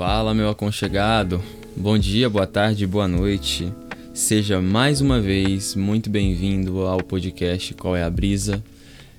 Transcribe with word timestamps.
Fala, 0.00 0.32
meu 0.32 0.48
aconchegado. 0.48 1.42
Bom 1.76 1.98
dia, 1.98 2.30
boa 2.30 2.46
tarde, 2.46 2.86
boa 2.86 3.06
noite. 3.06 3.70
Seja 4.14 4.58
mais 4.58 5.02
uma 5.02 5.20
vez 5.20 5.74
muito 5.74 6.08
bem-vindo 6.08 6.86
ao 6.86 7.02
podcast 7.02 7.74
Qual 7.74 7.94
é 7.94 8.02
a 8.02 8.08
Brisa. 8.08 8.64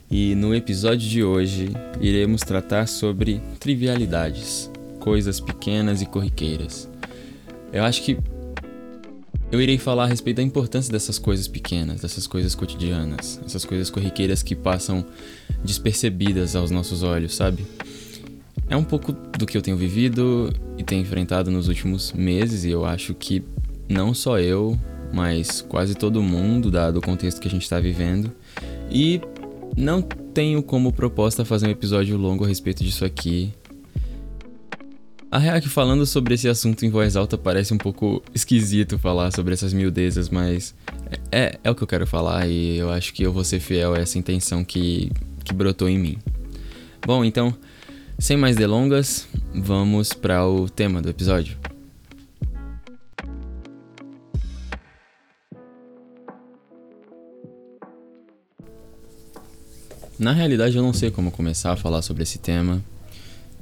E 0.10 0.34
no 0.34 0.56
episódio 0.56 1.08
de 1.08 1.24
hoje 1.24 1.70
iremos 2.00 2.42
tratar 2.42 2.88
sobre 2.88 3.40
trivialidades, 3.60 4.72
coisas 5.00 5.40
pequenas 5.40 6.02
e 6.02 6.08
corriqueiras. 6.08 6.90
Eu 7.72 7.84
acho 7.84 8.02
que 8.02 8.18
eu 9.52 9.62
irei 9.62 9.78
falar 9.78 10.06
a 10.06 10.08
respeito 10.08 10.38
da 10.38 10.44
importância 10.44 10.92
dessas 10.92 11.20
coisas 11.20 11.48
pequenas, 11.48 12.02
dessas 12.02 12.26
coisas 12.26 12.56
cotidianas, 12.56 13.40
essas 13.46 13.64
coisas 13.66 13.92
corriqueiras 13.92 14.42
que 14.42 14.56
passam 14.56 15.06
despercebidas 15.64 16.56
aos 16.56 16.72
nossos 16.72 17.04
olhos, 17.04 17.36
sabe? 17.36 17.68
É 18.72 18.76
um 18.78 18.86
pouco 18.86 19.12
do 19.12 19.46
que 19.46 19.58
eu 19.58 19.62
tenho 19.62 19.76
vivido 19.76 20.50
e 20.78 20.84
tenho 20.84 21.02
enfrentado 21.02 21.52
nos 21.52 21.68
últimos 21.68 22.14
meses, 22.14 22.64
e 22.64 22.70
eu 22.70 22.86
acho 22.86 23.14
que 23.14 23.44
não 23.90 24.14
só 24.14 24.40
eu, 24.40 24.80
mas 25.14 25.60
quase 25.60 25.94
todo 25.94 26.24
mundo, 26.24 26.72
dado 26.72 27.00
o 27.00 27.02
contexto 27.02 27.42
que 27.42 27.50
a 27.50 27.52
gente 27.52 27.64
está 27.64 27.82
vivendo. 27.82 28.32
E 28.90 29.20
não 29.76 30.02
tenho 30.02 30.64
como 30.64 30.94
proposta 30.94 31.44
fazer 31.44 31.68
um 31.68 31.72
episódio 31.72 32.16
longo 32.16 32.46
a 32.46 32.48
respeito 32.48 32.82
disso 32.82 33.04
aqui. 33.04 33.54
A 35.30 35.38
real 35.38 35.58
é 35.58 35.62
que 35.62 35.68
falando 35.68 36.06
sobre 36.06 36.36
esse 36.36 36.48
assunto 36.48 36.86
em 36.86 36.90
voz 36.90 37.18
alta 37.18 37.38
parece 37.38 37.74
um 37.74 37.78
pouco 37.78 38.24
esquisito 38.34 38.98
falar 38.98 39.34
sobre 39.34 39.54
essas 39.54 39.74
miudezas, 39.74 40.30
mas 40.30 40.74
é, 41.30 41.60
é 41.62 41.70
o 41.70 41.76
que 41.76 41.84
eu 41.84 41.88
quero 41.88 42.08
falar 42.08 42.48
e 42.48 42.78
eu 42.78 42.90
acho 42.90 43.14
que 43.14 43.22
eu 43.22 43.34
vou 43.34 43.44
ser 43.44 43.60
fiel 43.60 43.94
a 43.94 43.98
essa 43.98 44.18
intenção 44.18 44.64
que, 44.64 45.12
que 45.44 45.54
brotou 45.54 45.90
em 45.90 46.00
mim. 46.00 46.18
Bom, 47.06 47.26
então 47.26 47.54
sem 48.22 48.38
mais 48.38 48.56
delongas, 48.56 49.28
vamos 49.52 50.14
para 50.14 50.48
o 50.48 50.70
tema 50.70 51.02
do 51.02 51.10
episódio. 51.10 51.58
Na 60.20 60.34
realidade, 60.34 60.78
eu 60.78 60.84
não 60.84 60.94
sei 60.94 61.10
como 61.10 61.32
começar 61.32 61.72
a 61.72 61.76
falar 61.76 62.04
sobre 62.04 62.22
esse 62.22 62.38
tema. 62.38 62.80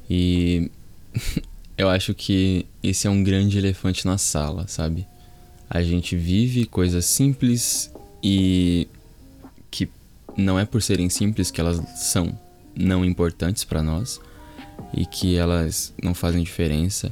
E 0.10 0.70
eu 1.78 1.88
acho 1.88 2.14
que 2.14 2.66
esse 2.84 3.08
é 3.08 3.10
um 3.10 3.24
grande 3.24 3.58
elefante 3.58 4.06
na 4.06 4.18
sala, 4.18 4.68
sabe? 4.68 5.08
A 5.70 5.82
gente 5.82 6.18
vive 6.18 6.66
coisas 6.66 7.06
simples 7.06 7.90
e 8.22 8.90
que 9.72 9.88
não 10.36 10.60
é 10.60 10.66
por 10.66 10.82
serem 10.82 11.10
simples 11.10 11.50
que 11.50 11.62
elas 11.62 11.82
são 11.98 12.38
não 12.76 13.06
importantes 13.06 13.64
para 13.64 13.82
nós 13.82 14.20
e 14.94 15.06
que 15.06 15.36
elas 15.36 15.94
não 16.02 16.14
fazem 16.14 16.44
diferença, 16.44 17.12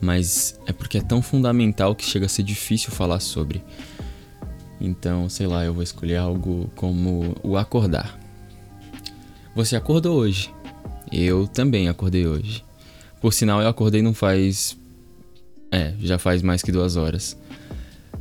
mas 0.00 0.58
é 0.66 0.72
porque 0.72 0.98
é 0.98 1.02
tão 1.02 1.22
fundamental 1.22 1.94
que 1.94 2.04
chega 2.04 2.26
a 2.26 2.28
ser 2.28 2.42
difícil 2.42 2.90
falar 2.90 3.20
sobre. 3.20 3.62
Então, 4.80 5.28
sei 5.28 5.46
lá, 5.46 5.64
eu 5.64 5.72
vou 5.72 5.82
escolher 5.82 6.16
algo 6.16 6.70
como 6.74 7.34
o 7.42 7.56
acordar. 7.56 8.18
Você 9.54 9.76
acordou 9.76 10.16
hoje. 10.16 10.52
Eu 11.10 11.46
também 11.46 11.88
acordei 11.88 12.26
hoje. 12.26 12.64
Por 13.20 13.32
sinal, 13.32 13.62
eu 13.62 13.68
acordei 13.68 14.02
não 14.02 14.12
faz. 14.12 14.76
É, 15.70 15.94
já 16.00 16.18
faz 16.18 16.42
mais 16.42 16.60
que 16.60 16.72
duas 16.72 16.96
horas. 16.96 17.36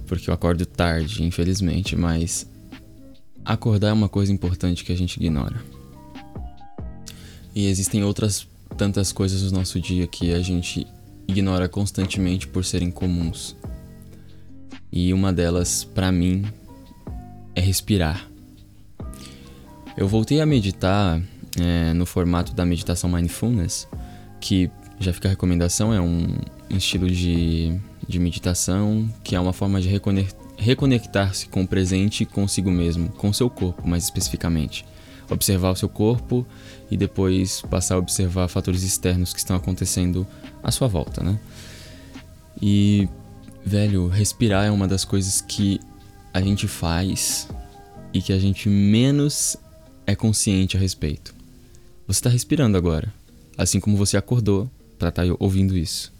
Porque 0.08 0.30
eu 0.30 0.34
acordo 0.34 0.66
tarde, 0.66 1.24
infelizmente, 1.24 1.96
mas. 1.96 2.48
Acordar 3.44 3.90
é 3.90 3.94
uma 3.94 4.08
coisa 4.08 4.32
importante 4.32 4.86
que 4.86 4.94
a 4.94 4.96
gente 4.96 5.18
ignora. 5.18 5.62
E 7.54 7.68
existem 7.68 8.04
outras 8.04 8.48
tantas 8.74 9.12
coisas 9.12 9.52
no 9.52 9.60
nosso 9.60 9.80
dia 9.80 10.08
que 10.08 10.34
a 10.34 10.42
gente 10.42 10.86
ignora 11.28 11.70
constantemente 11.70 12.48
por 12.48 12.66
serem 12.66 12.92
comuns. 12.92 13.56
E 14.92 15.14
uma 15.14 15.32
delas, 15.32 15.84
para 15.84 16.12
mim, 16.12 16.46
é 17.56 17.62
respirar. 17.62 18.28
Eu 19.96 20.08
voltei 20.08 20.42
a 20.42 20.46
meditar 20.46 21.22
é, 21.60 21.94
no 21.94 22.06
formato 22.06 22.54
da 22.54 22.66
meditação 22.66 23.10
mindfulness, 23.10 23.88
que 24.40 24.70
já 25.00 25.14
fica 25.14 25.28
a 25.28 25.32
recomendação, 25.32 25.94
é 25.94 26.02
um 26.02 26.36
estilo 26.70 27.10
de, 27.10 27.80
de 28.08 28.20
meditação 28.20 29.10
que 29.24 29.36
é 29.36 29.40
uma 29.40 29.54
forma 29.54 29.80
de 29.82 29.90
reconectar-se 30.58 31.48
com 31.48 31.64
o 31.64 31.68
presente 31.68 32.24
e 32.24 32.26
consigo 32.26 32.72
mesmo, 32.72 33.10
com 33.10 33.32
seu 33.32 33.50
corpo 33.50 33.88
mais 33.88 34.04
especificamente 34.04 34.86
observar 35.30 35.72
o 35.72 35.76
seu 35.76 35.90
corpo 35.90 36.46
e 36.94 36.98
depois 36.98 37.64
passar 37.64 37.96
a 37.96 37.98
observar 37.98 38.48
fatores 38.48 38.84
externos 38.84 39.34
que 39.34 39.40
estão 39.40 39.56
acontecendo 39.56 40.28
à 40.62 40.70
sua 40.70 40.88
volta, 40.88 41.24
né? 41.24 41.40
E, 42.62 43.10
velho, 43.66 44.08
respirar 44.08 44.66
é 44.66 44.70
uma 44.70 44.88
das 44.88 45.04
coisas 45.04 45.42
que 45.42 45.80
a 46.32 46.40
gente 46.40 46.68
faz 46.68 47.48
e 48.14 48.22
que 48.22 48.32
a 48.32 48.38
gente 48.38 48.70
menos 48.70 49.58
é 50.06 50.16
consciente 50.16 50.78
a 50.78 50.80
respeito. 50.80 51.34
Você 52.06 52.20
está 52.20 52.30
respirando 52.30 52.78
agora, 52.78 53.12
assim 53.58 53.80
como 53.80 53.98
você 53.98 54.16
acordou 54.16 54.70
para 55.00 55.10
estar 55.10 55.26
tá 55.26 55.36
ouvindo 55.40 55.76
isso. 55.76 56.14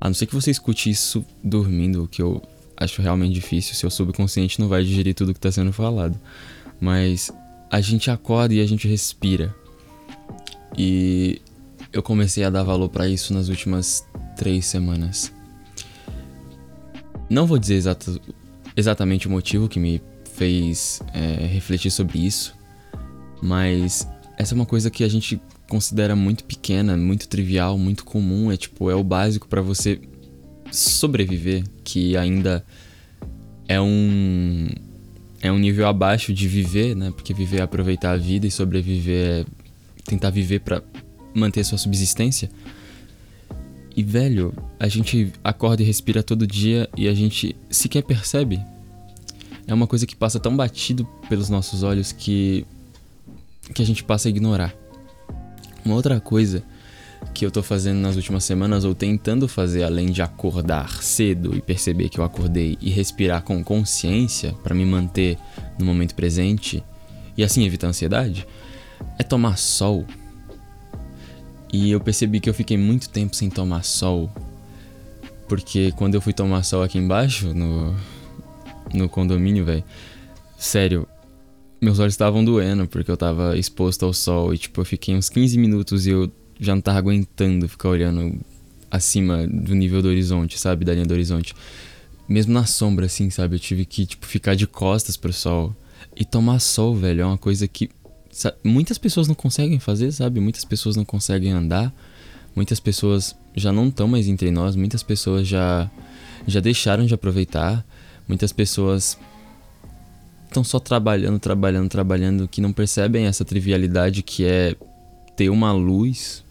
A 0.00 0.06
não 0.06 0.14
ser 0.14 0.26
que 0.26 0.34
você 0.34 0.52
escute 0.52 0.88
isso 0.88 1.24
dormindo, 1.42 2.06
que 2.06 2.22
eu 2.22 2.40
acho 2.76 3.02
realmente 3.02 3.34
difícil, 3.34 3.74
seu 3.74 3.90
subconsciente 3.90 4.60
não 4.60 4.68
vai 4.68 4.84
digerir 4.84 5.12
tudo 5.12 5.32
que 5.32 5.38
está 5.38 5.50
sendo 5.50 5.72
falado. 5.72 6.16
Mas 6.80 7.32
a 7.70 7.80
gente 7.80 8.10
acorda 8.10 8.54
e 8.54 8.60
a 8.60 8.66
gente 8.66 8.88
respira. 8.88 9.54
E 10.76 11.40
eu 11.92 12.02
comecei 12.02 12.44
a 12.44 12.50
dar 12.50 12.62
valor 12.62 12.88
para 12.88 13.08
isso 13.08 13.32
nas 13.32 13.48
últimas 13.48 14.04
três 14.36 14.66
semanas. 14.66 15.32
Não 17.28 17.46
vou 17.46 17.58
dizer 17.58 17.74
exato, 17.74 18.20
exatamente 18.76 19.28
o 19.28 19.30
motivo 19.30 19.68
que 19.68 19.78
me 19.78 20.02
fez 20.34 21.00
é, 21.14 21.46
refletir 21.46 21.90
sobre 21.90 22.18
isso, 22.18 22.54
mas 23.40 24.08
essa 24.36 24.54
é 24.54 24.56
uma 24.56 24.66
coisa 24.66 24.90
que 24.90 25.04
a 25.04 25.08
gente 25.08 25.40
considera 25.68 26.16
muito 26.16 26.44
pequena, 26.44 26.96
muito 26.96 27.28
trivial, 27.28 27.78
muito 27.78 28.04
comum. 28.04 28.50
É 28.50 28.56
tipo, 28.56 28.90
é 28.90 28.94
o 28.94 29.04
básico 29.04 29.46
para 29.46 29.62
você 29.62 30.00
sobreviver, 30.72 31.64
que 31.84 32.16
ainda 32.16 32.64
é 33.68 33.80
um 33.80 34.68
é 35.40 35.50
um 35.50 35.58
nível 35.58 35.86
abaixo 35.86 36.32
de 36.32 36.46
viver, 36.46 36.94
né? 36.94 37.10
Porque 37.10 37.32
viver 37.32 37.58
é 37.58 37.62
aproveitar 37.62 38.12
a 38.12 38.16
vida 38.16 38.46
e 38.46 38.50
sobreviver 38.50 39.26
é 39.26 39.44
tentar 40.04 40.30
viver 40.30 40.60
para 40.60 40.82
manter 41.34 41.64
sua 41.64 41.78
subsistência. 41.78 42.50
E 43.96 44.02
velho, 44.02 44.52
a 44.78 44.88
gente 44.88 45.32
acorda 45.42 45.82
e 45.82 45.86
respira 45.86 46.22
todo 46.22 46.46
dia 46.46 46.88
e 46.96 47.08
a 47.08 47.14
gente 47.14 47.56
sequer 47.70 48.02
percebe. 48.02 48.60
É 49.66 49.74
uma 49.74 49.86
coisa 49.86 50.06
que 50.06 50.16
passa 50.16 50.38
tão 50.38 50.56
batido 50.56 51.06
pelos 51.28 51.48
nossos 51.48 51.82
olhos 51.82 52.12
que 52.12 52.66
que 53.74 53.82
a 53.82 53.86
gente 53.86 54.02
passa 54.02 54.28
a 54.28 54.30
ignorar. 54.30 54.74
Uma 55.84 55.94
outra 55.94 56.20
coisa 56.20 56.62
que 57.34 57.44
eu 57.44 57.50
tô 57.50 57.62
fazendo 57.62 57.98
nas 57.98 58.16
últimas 58.16 58.44
semanas, 58.44 58.84
ou 58.84 58.94
tentando 58.94 59.46
fazer, 59.46 59.82
além 59.82 60.10
de 60.10 60.22
acordar 60.22 61.02
cedo 61.02 61.56
e 61.56 61.60
perceber 61.60 62.08
que 62.08 62.18
eu 62.18 62.24
acordei 62.24 62.76
e 62.80 62.90
respirar 62.90 63.42
com 63.42 63.62
consciência 63.62 64.52
para 64.62 64.74
me 64.74 64.84
manter 64.84 65.38
no 65.78 65.84
momento 65.84 66.14
presente 66.14 66.82
e 67.36 67.44
assim 67.44 67.64
evitar 67.64 67.88
ansiedade, 67.88 68.46
é 69.18 69.22
tomar 69.22 69.56
sol. 69.56 70.06
E 71.72 71.90
eu 71.90 72.00
percebi 72.00 72.40
que 72.40 72.50
eu 72.50 72.54
fiquei 72.54 72.76
muito 72.76 73.08
tempo 73.08 73.34
sem 73.36 73.48
tomar 73.48 73.84
sol, 73.84 74.30
porque 75.48 75.92
quando 75.92 76.14
eu 76.14 76.20
fui 76.20 76.32
tomar 76.32 76.62
sol 76.62 76.82
aqui 76.82 76.98
embaixo, 76.98 77.54
no, 77.54 77.94
no 78.92 79.08
condomínio, 79.08 79.64
velho, 79.64 79.84
sério, 80.58 81.06
meus 81.80 81.98
olhos 81.98 82.12
estavam 82.12 82.44
doendo 82.44 82.86
porque 82.86 83.10
eu 83.10 83.16
tava 83.16 83.56
exposto 83.56 84.04
ao 84.04 84.12
sol 84.12 84.52
e 84.52 84.58
tipo, 84.58 84.80
eu 84.80 84.84
fiquei 84.84 85.14
uns 85.14 85.28
15 85.28 85.56
minutos 85.58 86.06
e 86.06 86.10
eu 86.10 86.30
já 86.60 86.74
não 86.74 86.82
tava 86.82 86.98
aguentando 86.98 87.66
ficar 87.66 87.88
olhando 87.88 88.38
acima 88.90 89.46
do 89.46 89.74
nível 89.74 90.02
do 90.02 90.08
horizonte, 90.08 90.58
sabe? 90.58 90.84
Da 90.84 90.92
linha 90.92 91.06
do 91.06 91.14
horizonte. 91.14 91.54
Mesmo 92.28 92.52
na 92.52 92.66
sombra, 92.66 93.06
assim, 93.06 93.30
sabe? 93.30 93.56
Eu 93.56 93.60
tive 93.60 93.84
que, 93.84 94.04
tipo, 94.04 94.26
ficar 94.26 94.54
de 94.54 94.66
costas 94.66 95.16
pro 95.16 95.32
sol. 95.32 95.74
E 96.14 96.24
tomar 96.24 96.58
sol, 96.58 96.94
velho, 96.94 97.22
é 97.22 97.24
uma 97.24 97.38
coisa 97.38 97.66
que 97.66 97.88
sabe? 98.30 98.56
muitas 98.62 98.98
pessoas 98.98 99.26
não 99.26 99.34
conseguem 99.34 99.78
fazer, 99.78 100.12
sabe? 100.12 100.38
Muitas 100.38 100.64
pessoas 100.64 100.96
não 100.96 101.04
conseguem 101.04 101.50
andar. 101.50 101.92
Muitas 102.54 102.78
pessoas 102.78 103.34
já 103.56 103.72
não 103.72 103.88
estão 103.88 104.06
mais 104.06 104.28
entre 104.28 104.50
nós. 104.50 104.76
Muitas 104.76 105.02
pessoas 105.02 105.48
já, 105.48 105.90
já 106.46 106.60
deixaram 106.60 107.06
de 107.06 107.14
aproveitar. 107.14 107.84
Muitas 108.28 108.52
pessoas 108.52 109.18
estão 110.46 110.62
só 110.62 110.78
trabalhando, 110.78 111.38
trabalhando, 111.38 111.88
trabalhando, 111.88 112.48
que 112.48 112.60
não 112.60 112.72
percebem 112.72 113.26
essa 113.26 113.44
trivialidade 113.44 114.22
que 114.22 114.44
é 114.44 114.76
ter 115.36 115.48
uma 115.48 115.72
luz 115.72 116.44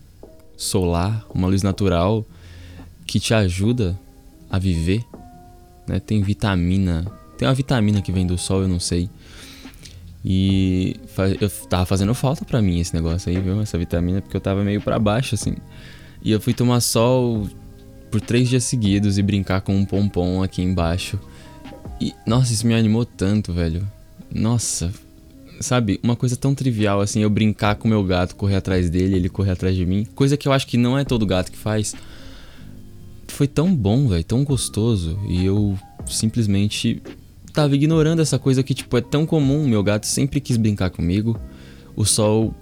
solar, 0.60 1.26
uma 1.34 1.48
luz 1.48 1.64
natural 1.64 2.26
que 3.08 3.18
te 3.18 3.34
ajuda 3.34 3.98
a 4.50 4.60
viver. 4.60 5.06
Né? 5.88 6.02
Tem 6.02 6.22
vitamina, 6.22 7.10
tem 7.38 7.48
uma 7.48 7.54
vitamina 7.54 8.02
que 8.02 8.12
vem 8.12 8.28
do 8.28 8.38
sol, 8.38 8.64
eu 8.64 8.68
não 8.68 8.80
sei. 8.80 9.10
E 10.24 10.98
eu 11.40 11.50
tava 11.70 11.86
fazendo 11.86 12.14
falta 12.14 12.44
para 12.44 12.62
mim 12.62 12.80
esse 12.80 12.94
negócio 12.94 13.32
aí, 13.32 13.40
viu? 13.40 13.62
Essa 13.62 13.78
vitamina, 13.78 14.22
porque 14.22 14.36
eu 14.36 14.42
tava 14.42 14.62
meio 14.66 14.82
para 14.82 15.00
baixo, 15.00 15.34
assim. 15.36 15.56
E 16.22 16.30
eu 16.30 16.42
fui 16.42 16.54
tomar 16.54 16.82
sol 16.82 17.48
por 18.12 18.20
três 18.20 18.50
dias 18.50 18.66
seguidos 18.66 19.18
e 19.18 19.24
brincar 19.24 19.62
com 19.62 19.74
um 19.74 19.86
pompom 19.86 20.44
aqui 20.44 20.62
embaixo. 20.62 21.18
E, 22.02 22.14
nossa, 22.26 22.52
isso 22.52 22.68
me 22.68 22.76
animou 22.76 23.06
tanto, 23.06 23.54
velho. 23.54 23.90
Nossa, 24.30 24.92
sabe, 25.60 26.00
uma 26.02 26.16
coisa 26.16 26.36
tão 26.36 26.56
trivial 26.56 27.02
assim, 27.02 27.22
eu 27.22 27.30
brincar 27.30 27.76
com 27.76 27.88
meu 27.88 28.04
gato, 28.04 28.36
correr 28.36 28.56
atrás 28.56 28.90
dele, 28.90 29.16
ele 29.16 29.30
correr 29.30 29.52
atrás 29.52 29.76
de 29.76 29.86
mim. 29.86 30.06
Coisa 30.16 30.38
que 30.38 30.48
eu 30.48 30.52
acho 30.52 30.68
que 30.68 30.78
não 30.78 30.98
é 30.98 31.04
todo 31.04 31.26
gato 31.26 31.52
que 31.52 31.58
faz. 31.58 31.96
Foi 33.28 33.48
tão 33.48 33.76
bom, 33.76 34.08
velho, 34.08 34.24
tão 34.24 34.44
gostoso. 34.44 35.20
E 35.28 35.46
eu 35.46 35.78
simplesmente 36.08 37.02
tava 37.54 37.76
ignorando 37.76 38.22
essa 38.22 38.40
coisa 38.40 38.64
que, 38.64 38.74
tipo, 38.74 38.98
é 38.98 39.02
tão 39.02 39.26
comum. 39.26 39.68
Meu 39.68 39.84
gato 39.84 40.06
sempre 40.06 40.40
quis 40.40 40.58
brincar 40.58 40.90
comigo. 40.90 41.40
O 41.96 42.06
sol, 42.06 42.54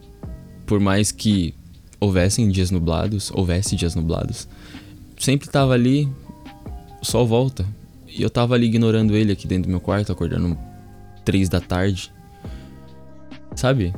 por 0.66 0.80
mais 0.80 1.12
que 1.12 1.54
houvessem 2.00 2.50
dias 2.50 2.72
nublados, 2.72 3.32
houvesse 3.34 3.76
dias 3.76 3.96
nublados, 3.96 4.48
sempre 5.18 5.50
tava 5.50 5.74
ali, 5.74 6.08
o 7.02 7.06
sol 7.06 7.26
volta. 7.26 7.66
E 8.08 8.22
eu 8.22 8.30
tava 8.30 8.56
ali 8.56 8.66
ignorando 8.66 9.16
ele 9.16 9.32
aqui 9.32 9.48
dentro 9.48 9.64
do 9.64 9.72
meu 9.72 9.80
quarto, 9.80 10.12
acordando 10.12 10.58
três 11.24 11.50
da 11.50 11.60
tarde. 11.60 12.12
Sabe? 13.58 13.94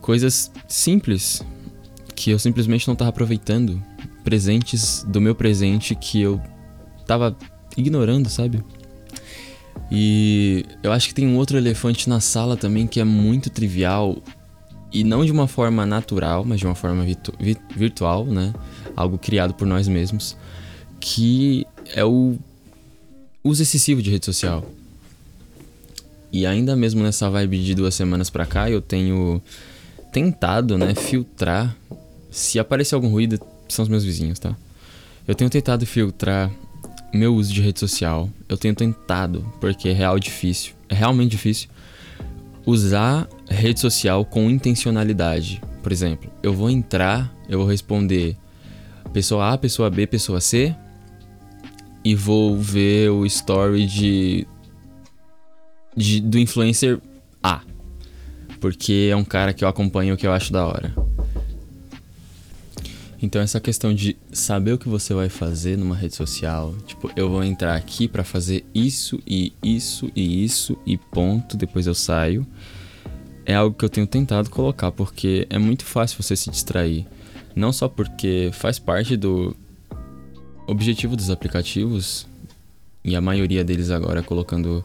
Coisas 0.00 0.50
simples 0.68 1.44
que 2.14 2.30
eu 2.30 2.38
simplesmente 2.38 2.86
não 2.86 2.94
tava 2.94 3.10
aproveitando. 3.10 3.82
Presentes 4.22 5.04
do 5.06 5.20
meu 5.20 5.34
presente 5.34 5.94
que 5.94 6.20
eu 6.20 6.40
tava 7.06 7.36
ignorando, 7.76 8.28
sabe? 8.28 8.62
E 9.90 10.64
eu 10.82 10.92
acho 10.92 11.08
que 11.08 11.14
tem 11.14 11.26
um 11.26 11.36
outro 11.36 11.58
elefante 11.58 12.08
na 12.08 12.20
sala 12.20 12.56
também 12.56 12.86
que 12.86 13.00
é 13.00 13.04
muito 13.04 13.50
trivial 13.50 14.16
e 14.92 15.02
não 15.02 15.24
de 15.24 15.32
uma 15.32 15.48
forma 15.48 15.84
natural, 15.84 16.44
mas 16.44 16.60
de 16.60 16.66
uma 16.66 16.76
forma 16.76 17.04
virtu 17.04 17.32
virtual, 17.76 18.24
né? 18.24 18.54
Algo 18.94 19.18
criado 19.18 19.54
por 19.54 19.66
nós 19.66 19.88
mesmos, 19.88 20.36
que 21.00 21.66
é 21.94 22.04
o 22.04 22.36
uso 23.42 23.62
excessivo 23.62 24.00
de 24.00 24.10
rede 24.10 24.26
social. 24.26 24.64
E 26.32 26.46
ainda 26.46 26.76
mesmo 26.76 27.02
nessa 27.02 27.28
vibe 27.28 27.62
de 27.62 27.74
duas 27.74 27.94
semanas 27.94 28.30
pra 28.30 28.46
cá, 28.46 28.70
eu 28.70 28.80
tenho 28.80 29.42
tentado, 30.12 30.78
né, 30.78 30.94
filtrar. 30.94 31.76
Se 32.30 32.58
aparecer 32.58 32.94
algum 32.94 33.08
ruído, 33.08 33.40
são 33.68 33.82
os 33.82 33.88
meus 33.88 34.04
vizinhos, 34.04 34.38
tá? 34.38 34.56
Eu 35.26 35.34
tenho 35.34 35.50
tentado 35.50 35.84
filtrar 35.86 36.50
meu 37.12 37.34
uso 37.34 37.52
de 37.52 37.60
rede 37.60 37.80
social. 37.80 38.28
Eu 38.48 38.56
tenho 38.56 38.74
tentado, 38.74 39.44
porque 39.60 39.88
é 39.88 39.92
real 39.92 40.18
difícil. 40.18 40.74
É 40.88 40.94
realmente 40.94 41.32
difícil. 41.32 41.68
Usar 42.64 43.28
rede 43.48 43.80
social 43.80 44.24
com 44.24 44.48
intencionalidade. 44.50 45.60
Por 45.82 45.90
exemplo, 45.90 46.30
eu 46.42 46.52
vou 46.52 46.70
entrar, 46.70 47.34
eu 47.48 47.58
vou 47.58 47.66
responder 47.66 48.36
pessoa 49.12 49.52
A, 49.52 49.58
pessoa 49.58 49.90
B, 49.90 50.06
pessoa 50.06 50.40
C. 50.40 50.74
E 52.04 52.14
vou 52.14 52.56
ver 52.56 53.10
o 53.10 53.26
story 53.26 53.86
de 53.86 54.46
de, 55.96 56.20
do 56.20 56.38
influencer 56.38 57.00
A. 57.42 57.62
Porque 58.60 59.08
é 59.10 59.16
um 59.16 59.24
cara 59.24 59.52
que 59.52 59.64
eu 59.64 59.68
acompanho 59.68 60.16
que 60.16 60.26
eu 60.26 60.32
acho 60.32 60.52
da 60.52 60.66
hora. 60.66 60.94
Então 63.22 63.40
essa 63.40 63.60
questão 63.60 63.94
de 63.94 64.16
saber 64.32 64.72
o 64.72 64.78
que 64.78 64.88
você 64.88 65.12
vai 65.12 65.28
fazer 65.28 65.76
numa 65.76 65.94
rede 65.94 66.14
social, 66.14 66.74
tipo, 66.86 67.10
eu 67.14 67.28
vou 67.28 67.44
entrar 67.44 67.74
aqui 67.74 68.08
para 68.08 68.24
fazer 68.24 68.64
isso 68.74 69.20
e 69.26 69.52
isso 69.62 70.10
e 70.16 70.42
isso 70.42 70.76
e 70.86 70.96
ponto, 70.96 71.56
depois 71.56 71.86
eu 71.86 71.94
saio. 71.94 72.46
É 73.44 73.54
algo 73.54 73.76
que 73.76 73.84
eu 73.84 73.90
tenho 73.90 74.06
tentado 74.06 74.48
colocar 74.48 74.90
porque 74.90 75.46
é 75.50 75.58
muito 75.58 75.84
fácil 75.84 76.22
você 76.22 76.34
se 76.34 76.50
distrair. 76.50 77.06
Não 77.54 77.72
só 77.72 77.88
porque 77.88 78.50
faz 78.54 78.78
parte 78.78 79.16
do 79.16 79.54
objetivo 80.66 81.14
dos 81.14 81.30
aplicativos 81.30 82.26
e 83.04 83.14
a 83.16 83.20
maioria 83.20 83.64
deles 83.64 83.90
agora 83.90 84.22
colocando 84.22 84.82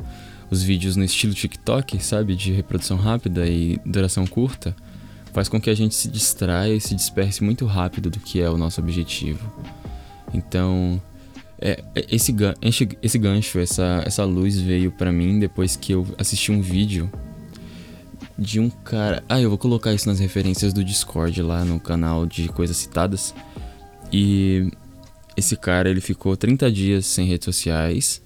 os 0.56 0.64
vídeos 0.64 0.96
no 0.96 1.04
estilo 1.04 1.34
TikTok, 1.34 2.02
sabe? 2.04 2.36
De 2.36 2.52
reprodução 2.52 2.98
rápida 2.98 3.46
e 3.46 3.80
duração 3.86 4.26
curta, 4.26 4.76
faz 5.34 5.50
com 5.50 5.60
que 5.60 5.70
a 5.70 5.76
gente 5.76 5.94
se 5.94 6.08
distraia 6.08 6.74
e 6.74 6.82
se 6.82 6.96
disperse 6.96 7.44
muito 7.44 7.66
rápido 7.66 8.10
do 8.10 8.20
que 8.20 8.42
é 8.42 8.50
o 8.50 8.58
nosso 8.58 8.80
objetivo. 8.80 9.52
Então, 10.34 11.02
é, 11.60 11.84
é 11.94 12.06
esse, 12.10 12.34
esse 13.02 13.18
gancho, 13.18 13.60
essa, 13.60 14.02
essa 14.06 14.24
luz 14.24 14.60
veio 14.60 14.92
para 14.92 15.12
mim 15.12 15.40
depois 15.40 15.76
que 15.76 15.94
eu 15.94 16.08
assisti 16.18 16.52
um 16.52 16.62
vídeo 16.62 17.12
de 18.40 18.60
um 18.60 18.70
cara. 18.70 19.24
Ah, 19.28 19.40
eu 19.40 19.50
vou 19.50 19.58
colocar 19.58 19.94
isso 19.94 20.08
nas 20.08 20.20
referências 20.20 20.74
do 20.74 20.84
Discord 20.84 21.42
lá 21.42 21.66
no 21.66 21.80
canal 21.80 22.26
de 22.26 22.48
coisas 22.48 22.78
citadas. 22.78 23.36
E 24.12 24.72
esse 25.36 25.58
cara, 25.58 25.90
ele 25.90 26.02
ficou 26.02 26.38
30 26.38 26.72
dias 26.72 27.06
sem 27.06 27.28
redes 27.28 27.46
sociais 27.46 28.25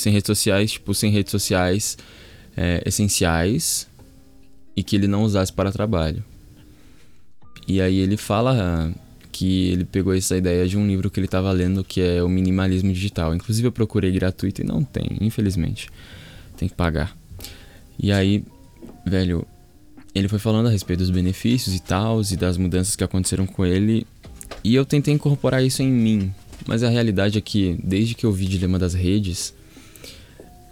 sem 0.00 0.12
redes 0.12 0.26
sociais, 0.26 0.72
tipo, 0.72 0.94
sem 0.94 1.10
redes 1.10 1.30
sociais 1.30 1.96
é, 2.56 2.82
essenciais 2.86 3.88
e 4.76 4.82
que 4.82 4.96
ele 4.96 5.06
não 5.06 5.22
usasse 5.22 5.52
para 5.52 5.72
trabalho. 5.72 6.24
E 7.66 7.80
aí 7.80 7.98
ele 7.98 8.16
fala 8.16 8.92
que 9.32 9.68
ele 9.68 9.84
pegou 9.84 10.14
essa 10.14 10.36
ideia 10.36 10.66
de 10.66 10.78
um 10.78 10.86
livro 10.86 11.10
que 11.10 11.18
ele 11.18 11.26
estava 11.26 11.50
lendo 11.52 11.84
que 11.84 12.00
é 12.00 12.22
o 12.22 12.28
Minimalismo 12.28 12.92
Digital. 12.92 13.34
Inclusive 13.34 13.68
eu 13.68 13.72
procurei 13.72 14.10
gratuito 14.12 14.62
e 14.62 14.64
não 14.64 14.82
tem, 14.82 15.18
infelizmente. 15.20 15.88
Tem 16.56 16.68
que 16.68 16.74
pagar. 16.74 17.16
E 17.98 18.12
aí, 18.12 18.44
velho, 19.04 19.46
ele 20.14 20.28
foi 20.28 20.38
falando 20.38 20.68
a 20.68 20.70
respeito 20.70 21.00
dos 21.00 21.10
benefícios 21.10 21.74
e 21.74 21.80
tal, 21.80 22.22
e 22.22 22.36
das 22.36 22.56
mudanças 22.56 22.96
que 22.96 23.04
aconteceram 23.04 23.46
com 23.46 23.66
ele. 23.66 24.06
E 24.64 24.74
eu 24.74 24.86
tentei 24.86 25.12
incorporar 25.12 25.62
isso 25.62 25.82
em 25.82 25.90
mim. 25.90 26.32
Mas 26.66 26.82
a 26.82 26.88
realidade 26.88 27.36
é 27.36 27.40
que, 27.40 27.78
desde 27.82 28.14
que 28.14 28.24
eu 28.24 28.32
vi 28.32 28.46
Dilema 28.46 28.78
das 28.78 28.94
Redes, 28.94 29.52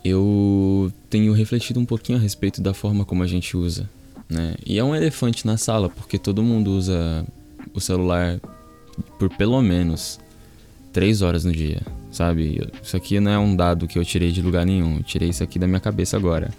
eu 0.05 0.93
tenho 1.09 1.33
refletido 1.33 1.81
um 1.81 1.87
pouquinho 1.87 2.19
a 2.19 2.21
respeito 2.21 2.61
da 2.61 2.75
forma 2.75 3.05
como 3.05 3.23
a 3.23 3.27
gente 3.27 3.57
usa, 3.57 3.89
né? 4.29 4.55
E 4.65 4.79
é 4.79 4.85
um 4.85 4.95
elefante 4.95 5.47
na 5.47 5.57
sala, 5.57 5.89
porque 5.89 6.19
todo 6.19 6.43
mundo 6.43 6.71
usa 6.73 7.25
o 7.73 7.81
celular 7.81 8.39
por 9.19 9.31
pelo 9.31 9.61
menos 9.63 10.21
três 10.93 11.23
horas 11.23 11.45
no 11.45 11.53
dia, 11.53 11.81
sabe? 12.13 12.71
Isso 12.83 12.97
aqui 12.97 13.19
não 13.19 13.31
é 13.31 13.39
um 13.39 13.57
dado 13.57 13.89
que 13.89 13.99
eu 13.99 14.05
tirei 14.05 14.31
de 14.31 14.43
lugar 14.43 14.67
nenhum, 14.67 14.99
eu 14.99 15.03
tirei 15.03 15.31
isso 15.31 15.43
aqui 15.43 15.59
da 15.59 15.67
minha 15.67 15.81
cabeça 15.81 16.17
agora. 16.17 16.51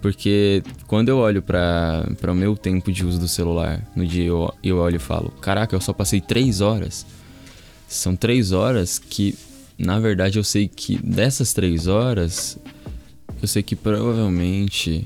Porque 0.00 0.64
quando 0.88 1.08
eu 1.08 1.18
olho 1.18 1.40
para 1.40 2.04
o 2.28 2.34
meu 2.34 2.56
tempo 2.56 2.90
de 2.90 3.06
uso 3.06 3.20
do 3.20 3.28
celular 3.28 3.80
no 3.94 4.04
dia, 4.04 4.24
eu, 4.24 4.52
eu 4.60 4.78
olho 4.78 4.96
e 4.96 4.98
falo: 4.98 5.30
Caraca, 5.40 5.76
eu 5.76 5.80
só 5.80 5.92
passei 5.92 6.20
três 6.20 6.60
horas. 6.60 7.06
São 7.86 8.16
três 8.16 8.50
horas 8.50 8.98
que 8.98 9.38
na 9.82 9.98
verdade, 9.98 10.38
eu 10.38 10.44
sei 10.44 10.68
que 10.68 10.96
dessas 11.02 11.52
três 11.52 11.88
horas, 11.88 12.58
eu 13.42 13.48
sei 13.48 13.60
que 13.60 13.74
provavelmente 13.74 15.04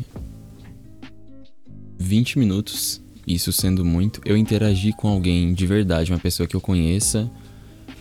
20 1.98 2.38
minutos, 2.38 3.00
isso 3.26 3.50
sendo 3.50 3.82
muito, 3.82 4.20
eu 4.26 4.36
interagi 4.36 4.92
com 4.92 5.08
alguém 5.08 5.54
de 5.54 5.66
verdade, 5.66 6.12
uma 6.12 6.18
pessoa 6.18 6.46
que 6.46 6.54
eu 6.54 6.60
conheça, 6.60 7.30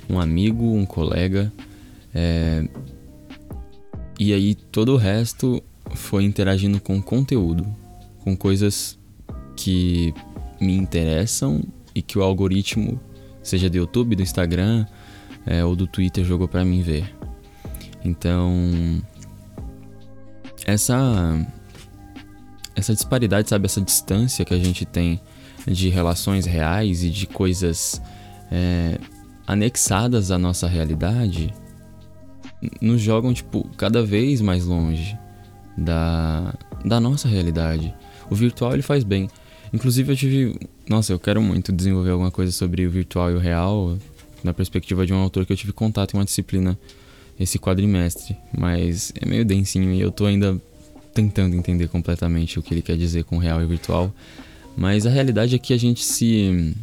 um 0.10 0.20
amigo, 0.20 0.76
um 0.76 0.86
colega. 0.86 1.52
É... 2.14 2.68
E 4.20 4.34
aí 4.34 4.56
todo 4.56 4.94
o 4.94 4.98
resto 4.98 5.64
foi 5.94 6.26
interagindo 6.26 6.82
com 6.82 7.02
conteúdo, 7.02 7.66
com 8.20 8.36
coisas 8.36 9.00
que 9.56 10.14
me 10.60 10.76
interessam 10.76 11.64
e 11.94 12.02
que 12.02 12.20
o 12.20 12.24
algoritmo, 12.24 13.00
seja 13.42 13.70
do 13.70 13.78
YouTube, 13.78 14.18
do 14.18 14.22
Instagram, 14.22 14.86
é, 15.46 15.64
ou 15.64 15.78
do 15.78 15.88
Twitter 15.88 16.26
jogou 16.26 16.48
para 16.48 16.66
mim 16.66 16.82
ver. 16.82 17.16
Então, 18.04 19.02
essa 20.66 21.48
essa 22.76 22.94
disparidade, 22.94 23.50
sabe, 23.50 23.66
essa 23.66 23.80
distância 23.80 24.44
que 24.44 24.54
a 24.54 24.60
gente 24.60 24.86
tem 24.86 25.22
de 25.66 25.88
relações 25.88 26.46
reais 26.46 27.04
e 27.04 27.10
de 27.10 27.26
coisas 27.26 28.02
é, 28.52 29.00
anexadas 29.48 30.30
à 30.30 30.38
nossa 30.38 30.68
realidade, 30.68 31.54
nos 32.82 33.00
jogam 33.00 33.34
tipo 33.34 33.66
cada 33.78 34.04
vez 34.04 34.42
mais 34.42 34.66
longe 34.66 35.18
da 35.78 36.54
da 36.84 37.00
nossa 37.00 37.28
realidade. 37.28 37.94
O 38.30 38.36
virtual 38.36 38.74
ele 38.74 38.82
faz 38.82 39.04
bem. 39.04 39.30
Inclusive 39.74 40.14
eu 40.14 40.16
tive, 40.16 40.60
nossa, 40.88 41.12
eu 41.12 41.20
quero 41.20 41.42
muito 41.42 41.72
desenvolver 41.72 42.12
alguma 42.12 42.32
coisa 42.32 42.52
sobre 42.52 42.86
o 42.86 42.92
virtual 42.92 43.32
e 43.32 43.36
o 43.36 43.40
real 43.40 43.98
na 44.44 44.54
perspectiva 44.54 45.06
de 45.06 45.14
um 45.14 45.18
autor 45.18 45.46
que 45.46 45.52
eu 45.52 45.58
tive 45.58 45.74
contato 45.74 46.14
em 46.14 46.18
uma 46.18 46.26
disciplina 46.26 46.78
esse 47.40 47.60
quadrimestre, 47.60 48.36
mas 48.58 49.12
é 49.20 49.26
meio 49.26 49.44
densinho 49.44 49.94
e 49.94 50.00
eu 50.00 50.12
tô 50.12 50.26
ainda 50.26 50.60
tentando 51.14 51.56
entender 51.56 51.88
completamente 51.88 52.60
o 52.60 52.62
que 52.62 52.74
ele 52.74 52.82
quer 52.82 52.98
dizer 52.98 53.24
com 53.24 53.38
real 53.38 53.62
e 53.62 53.66
virtual. 53.66 54.14
Mas 54.78 55.06
a 55.06 55.10
realidade 55.10 55.56
é 55.56 55.60
que 55.60 55.74
a 55.74 55.78
gente 55.78 56.04
se 56.04 56.76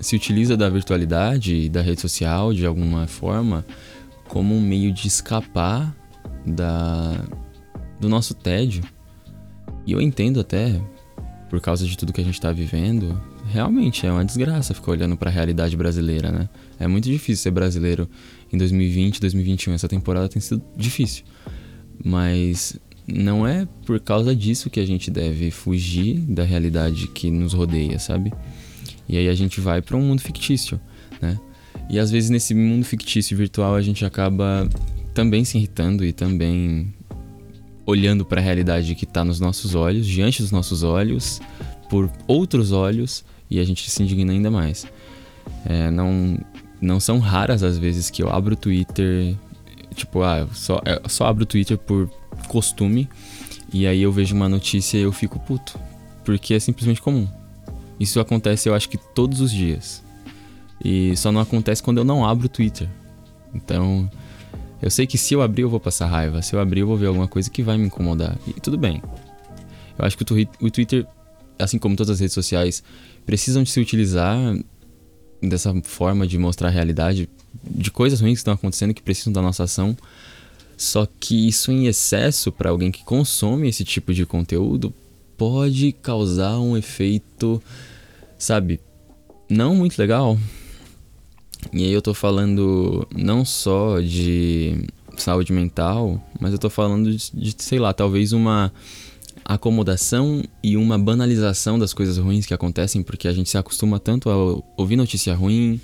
se 0.00 0.16
utiliza 0.16 0.56
da 0.56 0.68
virtualidade 0.70 1.68
da 1.68 1.82
rede 1.82 2.00
social 2.00 2.54
de 2.54 2.64
alguma 2.64 3.06
forma 3.06 3.66
como 4.28 4.54
um 4.54 4.60
meio 4.60 4.92
de 4.92 5.06
escapar 5.06 5.94
da 6.46 7.22
do 8.00 8.08
nosso 8.08 8.32
tédio. 8.32 8.82
E 9.86 9.92
eu 9.92 10.00
entendo 10.00 10.40
até 10.40 10.80
por 11.50 11.60
causa 11.60 11.84
de 11.86 11.98
tudo 11.98 12.12
que 12.12 12.20
a 12.20 12.24
gente 12.24 12.34
está 12.34 12.50
vivendo, 12.50 13.20
realmente 13.52 14.06
é 14.06 14.12
uma 14.12 14.24
desgraça 14.24 14.74
ficar 14.74 14.92
olhando 14.92 15.16
para 15.16 15.30
a 15.30 15.32
realidade 15.32 15.76
brasileira, 15.76 16.30
né? 16.30 16.48
É 16.78 16.86
muito 16.86 17.04
difícil 17.04 17.42
ser 17.42 17.50
brasileiro 17.50 18.08
em 18.52 18.56
2020, 18.56 19.20
2021. 19.20 19.74
Essa 19.74 19.88
temporada 19.88 20.28
tem 20.28 20.40
sido 20.40 20.62
difícil. 20.76 21.24
Mas 22.02 22.78
não 23.06 23.46
é 23.46 23.66
por 23.84 24.00
causa 24.00 24.34
disso 24.34 24.70
que 24.70 24.80
a 24.80 24.86
gente 24.86 25.10
deve 25.10 25.50
fugir 25.50 26.20
da 26.20 26.44
realidade 26.44 27.08
que 27.08 27.30
nos 27.30 27.52
rodeia, 27.52 27.98
sabe? 27.98 28.32
E 29.08 29.16
aí 29.16 29.28
a 29.28 29.34
gente 29.34 29.60
vai 29.60 29.82
para 29.82 29.96
um 29.96 30.02
mundo 30.02 30.20
fictício, 30.20 30.80
né? 31.20 31.38
E 31.88 31.98
às 31.98 32.10
vezes 32.10 32.30
nesse 32.30 32.54
mundo 32.54 32.84
fictício 32.84 33.36
virtual 33.36 33.74
a 33.74 33.82
gente 33.82 34.04
acaba 34.04 34.68
também 35.12 35.44
se 35.44 35.58
irritando 35.58 36.04
e 36.04 36.12
também 36.12 36.94
olhando 37.84 38.24
para 38.24 38.40
a 38.40 38.44
realidade 38.44 38.94
que 38.94 39.04
está 39.04 39.24
nos 39.24 39.40
nossos 39.40 39.74
olhos, 39.74 40.06
diante 40.06 40.40
dos 40.40 40.52
nossos 40.52 40.84
olhos, 40.84 41.40
por 41.88 42.10
outros 42.28 42.70
olhos, 42.70 43.24
e 43.50 43.58
a 43.58 43.64
gente 43.64 43.90
se 43.90 44.02
indigna 44.02 44.32
ainda 44.32 44.50
mais. 44.50 44.86
É, 45.64 45.90
não, 45.90 46.38
não 46.80 47.00
são 47.00 47.18
raras 47.18 47.62
as 47.62 47.76
vezes 47.76 48.10
que 48.10 48.22
eu 48.22 48.30
abro 48.30 48.54
o 48.54 48.56
Twitter, 48.56 49.34
tipo, 49.94 50.22
ah, 50.22 50.46
só, 50.52 50.80
eu 50.84 51.08
só 51.08 51.26
abro 51.26 51.42
o 51.42 51.46
Twitter 51.46 51.76
por 51.76 52.08
costume, 52.48 53.08
e 53.72 53.86
aí 53.86 54.02
eu 54.02 54.12
vejo 54.12 54.34
uma 54.34 54.48
notícia 54.48 54.98
e 54.98 55.02
eu 55.02 55.12
fico 55.12 55.38
puto, 55.40 55.78
porque 56.24 56.54
é 56.54 56.60
simplesmente 56.60 57.02
comum. 57.02 57.28
Isso 57.98 58.18
acontece, 58.18 58.68
eu 58.68 58.74
acho 58.74 58.88
que 58.88 58.96
todos 58.96 59.40
os 59.40 59.50
dias. 59.50 60.02
E 60.82 61.14
só 61.16 61.30
não 61.30 61.40
acontece 61.40 61.82
quando 61.82 61.98
eu 61.98 62.04
não 62.04 62.24
abro 62.24 62.46
o 62.46 62.48
Twitter. 62.48 62.88
Então, 63.54 64.10
eu 64.80 64.90
sei 64.90 65.06
que 65.06 65.18
se 65.18 65.34
eu 65.34 65.42
abrir 65.42 65.62
eu 65.62 65.68
vou 65.68 65.78
passar 65.78 66.06
raiva, 66.06 66.40
se 66.40 66.54
eu 66.54 66.60
abrir 66.60 66.80
eu 66.80 66.86
vou 66.86 66.96
ver 66.96 67.06
alguma 67.06 67.28
coisa 67.28 67.50
que 67.50 67.62
vai 67.62 67.76
me 67.76 67.86
incomodar. 67.86 68.38
E 68.46 68.54
tudo 68.54 68.78
bem. 68.78 69.02
Eu 69.98 70.06
acho 70.06 70.16
que 70.16 70.22
o 70.22 70.70
Twitter, 70.70 71.06
assim 71.60 71.78
como 71.78 71.96
todas 71.96 72.14
as 72.14 72.20
redes 72.20 72.34
sociais, 72.34 72.82
precisam 73.24 73.64
se 73.64 73.78
utilizar 73.80 74.58
dessa 75.42 75.74
forma 75.82 76.26
de 76.26 76.38
mostrar 76.38 76.68
a 76.68 76.70
realidade 76.70 77.28
de 77.64 77.90
coisas 77.90 78.20
ruins 78.20 78.34
que 78.34 78.40
estão 78.40 78.54
acontecendo 78.54 78.94
que 78.94 79.02
precisam 79.02 79.32
da 79.32 79.42
nossa 79.42 79.64
ação. 79.64 79.96
Só 80.76 81.06
que 81.06 81.48
isso 81.48 81.70
em 81.70 81.86
excesso 81.86 82.50
para 82.50 82.70
alguém 82.70 82.90
que 82.90 83.04
consome 83.04 83.68
esse 83.68 83.84
tipo 83.84 84.14
de 84.14 84.24
conteúdo 84.24 84.92
pode 85.36 85.92
causar 85.92 86.58
um 86.58 86.76
efeito, 86.76 87.62
sabe, 88.38 88.80
não 89.48 89.74
muito 89.74 89.98
legal. 89.98 90.38
E 91.72 91.84
aí 91.84 91.92
eu 91.92 92.00
tô 92.00 92.14
falando 92.14 93.06
não 93.14 93.44
só 93.44 94.00
de 94.00 94.86
saúde 95.16 95.52
mental, 95.52 96.22
mas 96.40 96.52
eu 96.52 96.58
tô 96.58 96.70
falando 96.70 97.14
de, 97.14 97.30
de, 97.32 97.54
sei 97.62 97.78
lá, 97.78 97.92
talvez 97.92 98.32
uma 98.32 98.72
acomodação 99.44 100.42
e 100.62 100.76
uma 100.76 100.98
banalização 100.98 101.78
das 101.78 101.92
coisas 101.92 102.18
ruins 102.18 102.46
que 102.46 102.54
acontecem, 102.54 103.02
porque 103.02 103.28
a 103.28 103.32
gente 103.32 103.50
se 103.50 103.58
acostuma 103.58 103.98
tanto 103.98 104.30
a 104.30 104.62
ouvir 104.76 104.96
notícia 104.96 105.34
ruim, 105.34 105.80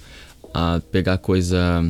a 0.53 0.81
pegar 0.91 1.19
coisa 1.19 1.85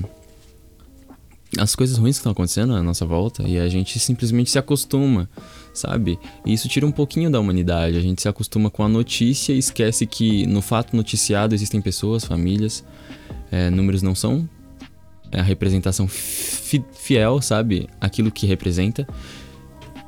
as 1.59 1.75
coisas 1.75 1.97
ruins 1.97 2.17
que 2.17 2.21
estão 2.21 2.33
acontecendo 2.33 2.75
à 2.75 2.83
nossa 2.83 3.07
volta 3.07 3.43
e 3.45 3.59
a 3.59 3.69
gente 3.69 3.99
simplesmente 3.99 4.51
se 4.51 4.59
acostuma, 4.59 5.29
sabe? 5.73 6.19
E 6.45 6.53
isso 6.53 6.69
tira 6.69 6.87
um 6.87 6.91
pouquinho 6.91 7.31
da 7.31 7.41
humanidade. 7.41 7.97
A 7.97 8.01
gente 8.01 8.21
se 8.21 8.29
acostuma 8.29 8.69
com 8.69 8.83
a 8.83 8.89
notícia 8.89 9.53
e 9.53 9.59
esquece 9.59 10.07
que 10.07 10.47
no 10.47 10.61
fato 10.61 10.95
noticiado 10.97 11.55
existem 11.55 11.81
pessoas, 11.81 12.25
famílias. 12.25 12.85
É, 13.51 13.71
números 13.71 14.03
não 14.03 14.15
são 14.15 14.49
a 15.33 15.43
representação 15.43 16.07
fi 16.09 16.85
fiel, 16.93 17.41
sabe? 17.41 17.89
Aquilo 18.01 18.31
que 18.31 18.47
representa. 18.47 19.07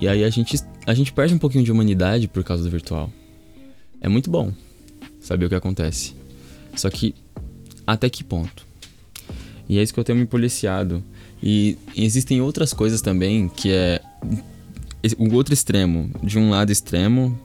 E 0.00 0.07
aí 0.07 0.25
a 0.25 0.31
gente, 0.31 0.57
a 0.87 0.95
gente 0.95 1.12
perde 1.12 1.35
um 1.35 1.38
pouquinho 1.38 1.64
de 1.64 1.73
humanidade 1.73 2.28
por 2.28 2.45
causa 2.45 2.62
do 2.62 2.71
virtual. 2.71 3.11
É 4.00 4.09
muito 4.09 4.31
bom 4.31 4.52
saber 5.21 5.47
o 5.47 5.49
que 5.49 5.55
acontece. 5.55 6.14
Só 6.76 6.88
que 6.88 7.14
até 7.87 8.09
que 8.09 8.23
ponto? 8.23 8.67
E 9.69 9.78
é 9.78 9.83
isso 9.83 9.93
que 9.93 10.00
eu 10.00 10.05
tenho 10.05 10.19
me 10.19 10.26
policiado. 10.26 11.02
E 11.43 11.76
existem 11.97 12.40
outras 12.40 12.73
coisas 12.73 13.00
também 13.00 13.49
que 13.49 13.71
é 13.71 14.00
o 15.19 15.33
outro 15.35 15.52
extremo. 15.52 16.11
De 16.23 16.38
um 16.38 16.50
lado 16.50 16.71
extremo, 16.71 17.38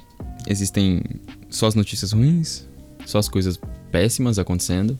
existem 0.47 1.01
só 1.49 1.67
as 1.67 1.75
notícias 1.75 2.11
ruins, 2.11 2.65
só 3.05 3.17
as 3.17 3.27
coisas 3.27 3.59
péssimas 3.91 4.39
acontecendo. 4.39 4.97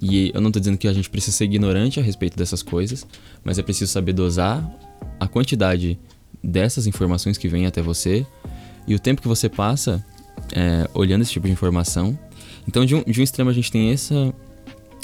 E 0.00 0.30
eu 0.34 0.40
não 0.40 0.52
tô 0.52 0.58
dizendo 0.58 0.76
que 0.76 0.88
a 0.88 0.92
gente 0.92 1.08
precisa 1.08 1.36
ser 1.36 1.44
ignorante 1.44 1.98
a 1.98 2.02
respeito 2.02 2.36
dessas 2.36 2.62
coisas, 2.62 3.06
mas 3.42 3.58
é 3.58 3.62
preciso 3.62 3.90
saber 3.90 4.12
dosar 4.12 4.62
a 5.18 5.26
quantidade 5.26 5.98
dessas 6.46 6.86
informações 6.86 7.36
que 7.36 7.48
vêm 7.48 7.66
até 7.66 7.82
você 7.82 8.24
e 8.86 8.94
o 8.94 8.98
tempo 8.98 9.20
que 9.20 9.28
você 9.28 9.48
passa 9.48 10.04
é, 10.54 10.88
olhando 10.94 11.22
esse 11.22 11.32
tipo 11.32 11.46
de 11.46 11.52
informação. 11.52 12.16
Então, 12.68 12.84
de 12.84 12.94
um, 12.94 13.02
de 13.02 13.20
um 13.20 13.24
extremo, 13.24 13.50
a 13.50 13.52
gente 13.52 13.70
tem 13.70 13.90
essa, 13.90 14.32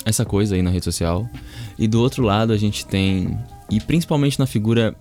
essa 0.05 0.25
coisa 0.25 0.55
aí 0.55 0.63
na 0.63 0.71
rede 0.71 0.85
social, 0.85 1.29
e 1.79 1.89
do 1.89 2.01
outro 2.01 2.23
lado, 2.23 2.53
a 2.53 2.57
gente 2.57 2.87
tem, 2.87 3.37
e 3.71 3.81
principalmente 3.81 4.39
na 4.39 4.47
figura 4.47 4.95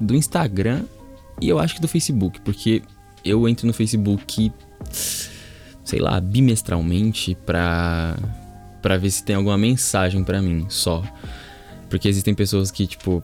do 0.00 0.14
Instagram 0.14 0.84
e 1.40 1.48
eu 1.48 1.58
acho 1.58 1.74
que 1.74 1.80
do 1.80 1.88
Facebook, 1.88 2.40
porque 2.40 2.82
eu 3.24 3.48
entro 3.48 3.66
no 3.66 3.72
Facebook, 3.72 4.52
sei 5.84 5.98
lá, 6.00 6.20
bimestralmente 6.20 7.36
pra, 7.46 8.16
pra 8.82 8.96
ver 8.96 9.10
se 9.10 9.22
tem 9.24 9.36
alguma 9.36 9.58
mensagem 9.58 10.24
para 10.24 10.42
mim 10.42 10.66
só. 10.68 11.02
Porque 11.88 12.08
existem 12.08 12.34
pessoas 12.34 12.70
que, 12.70 12.86
tipo, 12.86 13.22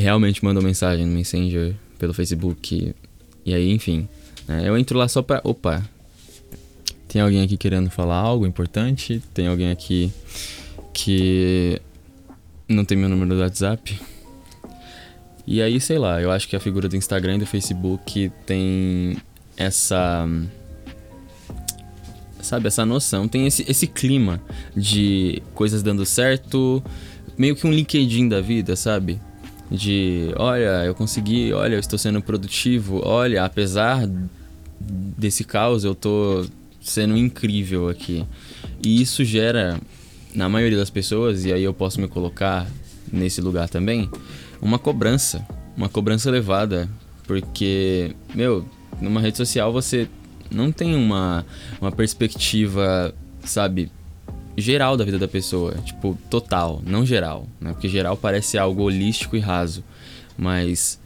realmente 0.00 0.44
mandam 0.44 0.62
mensagem 0.62 1.06
no 1.06 1.12
Messenger 1.12 1.74
pelo 1.98 2.12
Facebook. 2.12 2.94
E 3.44 3.54
aí, 3.54 3.70
enfim. 3.70 4.08
Né? 4.46 4.68
Eu 4.68 4.76
entro 4.76 4.98
lá 4.98 5.08
só 5.08 5.22
pra. 5.22 5.40
Opa! 5.44 5.82
Tem 7.08 7.22
alguém 7.22 7.42
aqui 7.42 7.56
querendo 7.56 7.88
falar 7.90 8.16
algo 8.16 8.46
importante? 8.46 9.22
Tem 9.32 9.46
alguém 9.46 9.70
aqui 9.70 10.12
que 10.92 11.80
não 12.68 12.84
tem 12.84 12.98
meu 12.98 13.08
número 13.08 13.34
do 13.34 13.40
WhatsApp? 13.40 13.98
E 15.46 15.62
aí, 15.62 15.80
sei 15.80 15.98
lá, 15.98 16.20
eu 16.20 16.30
acho 16.30 16.48
que 16.48 16.56
a 16.56 16.60
figura 16.60 16.88
do 16.88 16.96
Instagram 16.96 17.36
e 17.36 17.38
do 17.38 17.46
Facebook 17.46 18.30
tem 18.44 19.16
essa. 19.56 20.28
Sabe, 22.40 22.68
essa 22.68 22.84
noção, 22.84 23.26
tem 23.26 23.46
esse, 23.46 23.64
esse 23.68 23.86
clima 23.86 24.40
de 24.76 25.42
coisas 25.54 25.82
dando 25.82 26.06
certo, 26.06 26.82
meio 27.36 27.56
que 27.56 27.66
um 27.66 27.72
LinkedIn 27.72 28.28
da 28.28 28.40
vida, 28.40 28.76
sabe? 28.76 29.20
De 29.70 30.32
olha, 30.36 30.84
eu 30.84 30.94
consegui, 30.94 31.52
olha, 31.52 31.74
eu 31.74 31.80
estou 31.80 31.98
sendo 31.98 32.22
produtivo, 32.22 33.00
olha, 33.04 33.44
apesar 33.44 34.08
desse 34.80 35.42
caos, 35.44 35.84
eu 35.84 35.94
tô 35.94 36.46
sendo 36.80 37.16
incrível 37.16 37.88
aqui. 37.88 38.24
E 38.82 39.02
isso 39.02 39.24
gera, 39.24 39.80
na 40.34 40.48
maioria 40.48 40.78
das 40.78 40.90
pessoas, 40.90 41.44
e 41.44 41.52
aí 41.52 41.62
eu 41.62 41.74
posso 41.74 42.00
me 42.00 42.06
colocar 42.06 42.66
nesse 43.12 43.40
lugar 43.40 43.68
também, 43.68 44.08
uma 44.60 44.78
cobrança, 44.78 45.46
uma 45.76 45.88
cobrança 45.88 46.28
elevada, 46.28 46.88
porque, 47.26 48.14
meu, 48.34 48.64
numa 49.00 49.20
rede 49.20 49.36
social 49.36 49.72
você 49.72 50.08
não 50.50 50.70
tem 50.70 50.94
uma, 50.94 51.44
uma 51.80 51.90
perspectiva, 51.90 53.14
sabe, 53.44 53.90
geral 54.56 54.96
da 54.96 55.04
vida 55.04 55.18
da 55.18 55.28
pessoa, 55.28 55.74
tipo, 55.84 56.18
total, 56.30 56.82
não 56.84 57.04
geral, 57.04 57.46
né? 57.60 57.72
Porque 57.72 57.88
geral 57.88 58.16
parece 58.16 58.56
algo 58.56 58.82
holístico 58.82 59.36
e 59.36 59.40
raso, 59.40 59.84
mas 60.36 60.98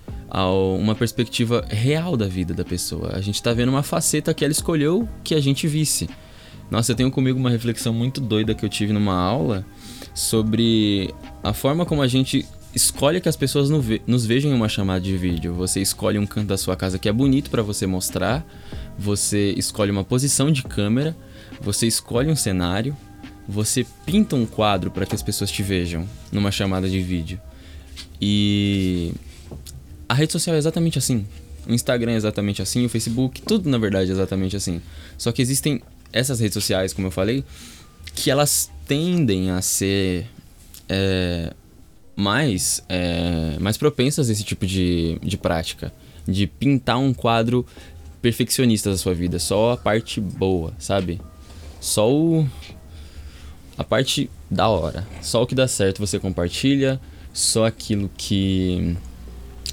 uma 0.78 0.94
perspectiva 0.94 1.64
real 1.68 2.16
da 2.16 2.28
vida 2.28 2.54
da 2.54 2.64
pessoa. 2.64 3.10
A 3.14 3.20
gente 3.20 3.42
tá 3.42 3.52
vendo 3.52 3.70
uma 3.70 3.82
faceta 3.82 4.32
que 4.32 4.44
ela 4.44 4.52
escolheu 4.52 5.08
que 5.24 5.34
a 5.34 5.40
gente 5.40 5.66
visse. 5.66 6.08
Nossa, 6.70 6.92
eu 6.92 6.96
tenho 6.96 7.10
comigo 7.10 7.36
uma 7.36 7.50
reflexão 7.50 7.92
muito 7.92 8.20
doida 8.20 8.54
que 8.54 8.64
eu 8.64 8.68
tive 8.68 8.92
numa 8.92 9.14
aula 9.14 9.66
sobre 10.14 11.12
a 11.42 11.52
forma 11.52 11.84
como 11.84 12.00
a 12.00 12.06
gente 12.06 12.46
escolhe 12.72 13.20
que 13.20 13.28
as 13.28 13.34
pessoas 13.34 13.68
nos 14.06 14.24
vejam 14.24 14.52
em 14.52 14.54
uma 14.54 14.68
chamada 14.68 15.00
de 15.00 15.16
vídeo. 15.16 15.52
Você 15.54 15.80
escolhe 15.80 16.16
um 16.16 16.26
canto 16.26 16.46
da 16.46 16.56
sua 16.56 16.76
casa 16.76 16.96
que 16.96 17.08
é 17.08 17.12
bonito 17.12 17.50
para 17.50 17.62
você 17.62 17.84
mostrar, 17.84 18.46
você 18.96 19.52
escolhe 19.56 19.90
uma 19.90 20.04
posição 20.04 20.52
de 20.52 20.62
câmera, 20.62 21.16
você 21.60 21.88
escolhe 21.88 22.30
um 22.30 22.36
cenário, 22.36 22.96
você 23.48 23.86
pinta 24.06 24.36
um 24.36 24.46
quadro 24.46 24.90
para 24.90 25.06
que 25.06 25.14
as 25.14 25.22
pessoas 25.22 25.50
te 25.50 25.62
vejam 25.62 26.06
numa 26.30 26.50
chamada 26.50 26.88
de 26.88 27.00
vídeo. 27.00 27.40
E 28.20 29.12
a 30.08 30.14
rede 30.14 30.32
social 30.32 30.54
é 30.54 30.58
exatamente 30.58 30.98
assim. 30.98 31.26
O 31.66 31.72
Instagram 31.72 32.12
é 32.12 32.16
exatamente 32.16 32.62
assim, 32.62 32.84
o 32.86 32.88
Facebook, 32.88 33.42
tudo 33.42 33.68
na 33.68 33.78
verdade 33.78 34.10
é 34.10 34.12
exatamente 34.12 34.56
assim. 34.56 34.80
Só 35.16 35.30
que 35.32 35.42
existem 35.42 35.82
essas 36.12 36.40
redes 36.40 36.54
sociais, 36.54 36.92
como 36.92 37.06
eu 37.06 37.12
falei, 37.12 37.44
que 38.14 38.30
elas 38.30 38.70
tendem 38.86 39.50
a 39.50 39.62
ser 39.62 40.26
é, 40.88 41.52
mais, 42.16 42.82
é, 42.88 43.56
mais 43.60 43.76
propensas 43.76 44.28
a 44.28 44.32
esse 44.32 44.44
tipo 44.44 44.66
de, 44.66 45.18
de 45.22 45.36
prática. 45.36 45.92
De 46.26 46.46
pintar 46.46 46.98
um 46.98 47.14
quadro 47.14 47.64
perfeccionista 48.20 48.90
da 48.90 48.96
sua 48.96 49.14
vida. 49.14 49.38
Só 49.38 49.72
a 49.72 49.76
parte 49.76 50.20
boa, 50.20 50.74
sabe? 50.78 51.20
Só 51.80 52.12
o. 52.12 52.46
A 53.80 53.84
parte 53.84 54.28
da 54.50 54.68
hora. 54.68 55.08
Só 55.22 55.42
o 55.42 55.46
que 55.46 55.54
dá 55.54 55.66
certo 55.66 56.00
você 56.00 56.18
compartilha. 56.18 57.00
Só 57.32 57.64
aquilo 57.64 58.10
que. 58.14 58.94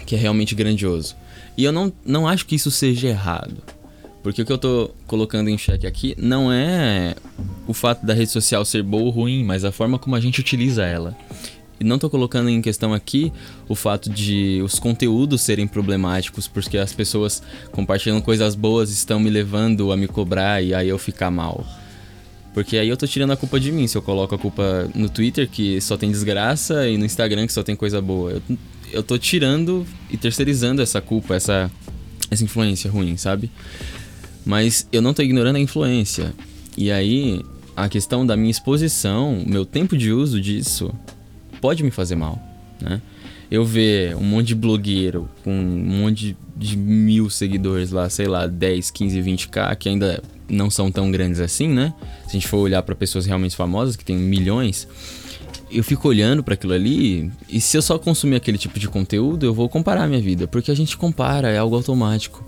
que 0.05 0.15
é 0.15 0.17
realmente 0.17 0.55
grandioso. 0.55 1.13
E 1.57 1.65
eu 1.65 1.73
não, 1.73 1.91
não 2.05 2.25
acho 2.25 2.45
que 2.45 2.55
isso 2.55 2.71
seja 2.71 3.09
errado. 3.09 3.57
Porque 4.23 4.41
o 4.41 4.45
que 4.45 4.51
eu 4.53 4.57
tô 4.57 4.91
colocando 5.05 5.49
em 5.49 5.57
xeque 5.57 5.85
aqui 5.85 6.15
não 6.17 6.49
é 6.49 7.15
o 7.67 7.73
fato 7.73 8.05
da 8.05 8.13
rede 8.13 8.31
social 8.31 8.63
ser 8.63 8.81
boa 8.81 9.03
ou 9.03 9.09
ruim, 9.09 9.43
mas 9.43 9.65
a 9.65 9.73
forma 9.73 9.99
como 9.99 10.15
a 10.15 10.21
gente 10.21 10.39
utiliza 10.39 10.85
ela. 10.85 11.13
E 11.77 11.83
não 11.83 11.99
tô 11.99 12.09
colocando 12.09 12.49
em 12.49 12.61
questão 12.61 12.93
aqui 12.93 13.33
o 13.67 13.75
fato 13.75 14.09
de 14.09 14.61
os 14.63 14.79
conteúdos 14.79 15.41
serem 15.41 15.67
problemáticos, 15.67 16.47
porque 16.47 16.77
as 16.77 16.93
pessoas 16.93 17.43
compartilhando 17.73 18.21
coisas 18.21 18.55
boas 18.55 18.89
estão 18.89 19.19
me 19.19 19.29
levando 19.29 19.91
a 19.91 19.97
me 19.97 20.07
cobrar 20.07 20.63
e 20.63 20.73
aí 20.73 20.87
eu 20.87 20.97
ficar 20.97 21.29
mal. 21.29 21.65
Porque 22.57 22.75
aí 22.75 22.89
eu 22.89 22.97
tô 22.97 23.05
tirando 23.05 23.29
a 23.29 23.37
culpa 23.37 23.59
de 23.59 23.71
mim, 23.71 23.85
se 23.85 23.95
eu 23.95 24.01
coloco 24.01 24.33
a 24.33 24.37
culpa 24.39 24.89
no 24.95 25.07
Twitter, 25.07 25.47
que 25.47 25.79
só 25.79 25.95
tem 25.95 26.09
desgraça, 26.09 26.89
e 26.89 26.97
no 26.97 27.05
Instagram, 27.05 27.45
que 27.45 27.53
só 27.53 27.61
tem 27.61 27.75
coisa 27.75 28.01
boa. 28.01 28.31
Eu, 28.31 28.57
eu 28.93 29.03
tô 29.03 29.15
tirando 29.15 29.85
e 30.09 30.17
terceirizando 30.17 30.81
essa 30.81 30.99
culpa, 30.99 31.35
essa, 31.35 31.69
essa 32.31 32.43
influência 32.43 32.89
ruim, 32.89 33.15
sabe? 33.15 33.51
Mas 34.43 34.87
eu 34.91 35.03
não 35.03 35.13
tô 35.13 35.21
ignorando 35.21 35.57
a 35.57 35.59
influência. 35.59 36.33
E 36.75 36.89
aí, 36.89 37.45
a 37.75 37.87
questão 37.87 38.25
da 38.25 38.35
minha 38.35 38.49
exposição, 38.49 39.43
meu 39.45 39.63
tempo 39.63 39.95
de 39.95 40.11
uso 40.11 40.41
disso, 40.41 40.91
pode 41.61 41.83
me 41.83 41.91
fazer 41.91 42.15
mal, 42.15 42.41
né? 42.81 42.99
Eu 43.51 43.63
ver 43.65 44.15
um 44.15 44.23
monte 44.23 44.47
de 44.47 44.55
blogueiro 44.55 45.29
com 45.43 45.51
um 45.51 46.01
monte 46.01 46.35
de 46.55 46.75
mil 46.75 47.29
seguidores 47.29 47.91
lá, 47.91 48.09
sei 48.09 48.25
lá, 48.25 48.47
10, 48.47 48.89
15, 48.89 49.21
20k, 49.21 49.75
que 49.75 49.89
ainda 49.89 50.23
não 50.49 50.69
são 50.69 50.91
tão 50.91 51.11
grandes 51.11 51.39
assim, 51.39 51.67
né? 51.67 51.93
Se 52.23 52.29
a 52.29 52.33
gente 52.33 52.47
for 52.47 52.57
olhar 52.57 52.81
para 52.83 52.95
pessoas 52.95 53.25
realmente 53.25 53.55
famosas 53.55 53.95
que 53.95 54.05
tem 54.05 54.15
milhões, 54.15 54.87
eu 55.69 55.83
fico 55.83 56.07
olhando 56.07 56.43
para 56.43 56.53
aquilo 56.53 56.73
ali 56.73 57.31
e 57.49 57.59
se 57.59 57.77
eu 57.77 57.81
só 57.81 57.99
consumir 57.99 58.35
aquele 58.35 58.57
tipo 58.57 58.79
de 58.79 58.87
conteúdo, 58.87 59.45
eu 59.45 59.53
vou 59.53 59.67
comparar 59.67 60.03
a 60.03 60.07
minha 60.07 60.21
vida, 60.21 60.47
porque 60.47 60.71
a 60.71 60.75
gente 60.75 60.97
compara, 60.97 61.49
é 61.49 61.57
algo 61.57 61.75
automático. 61.75 62.43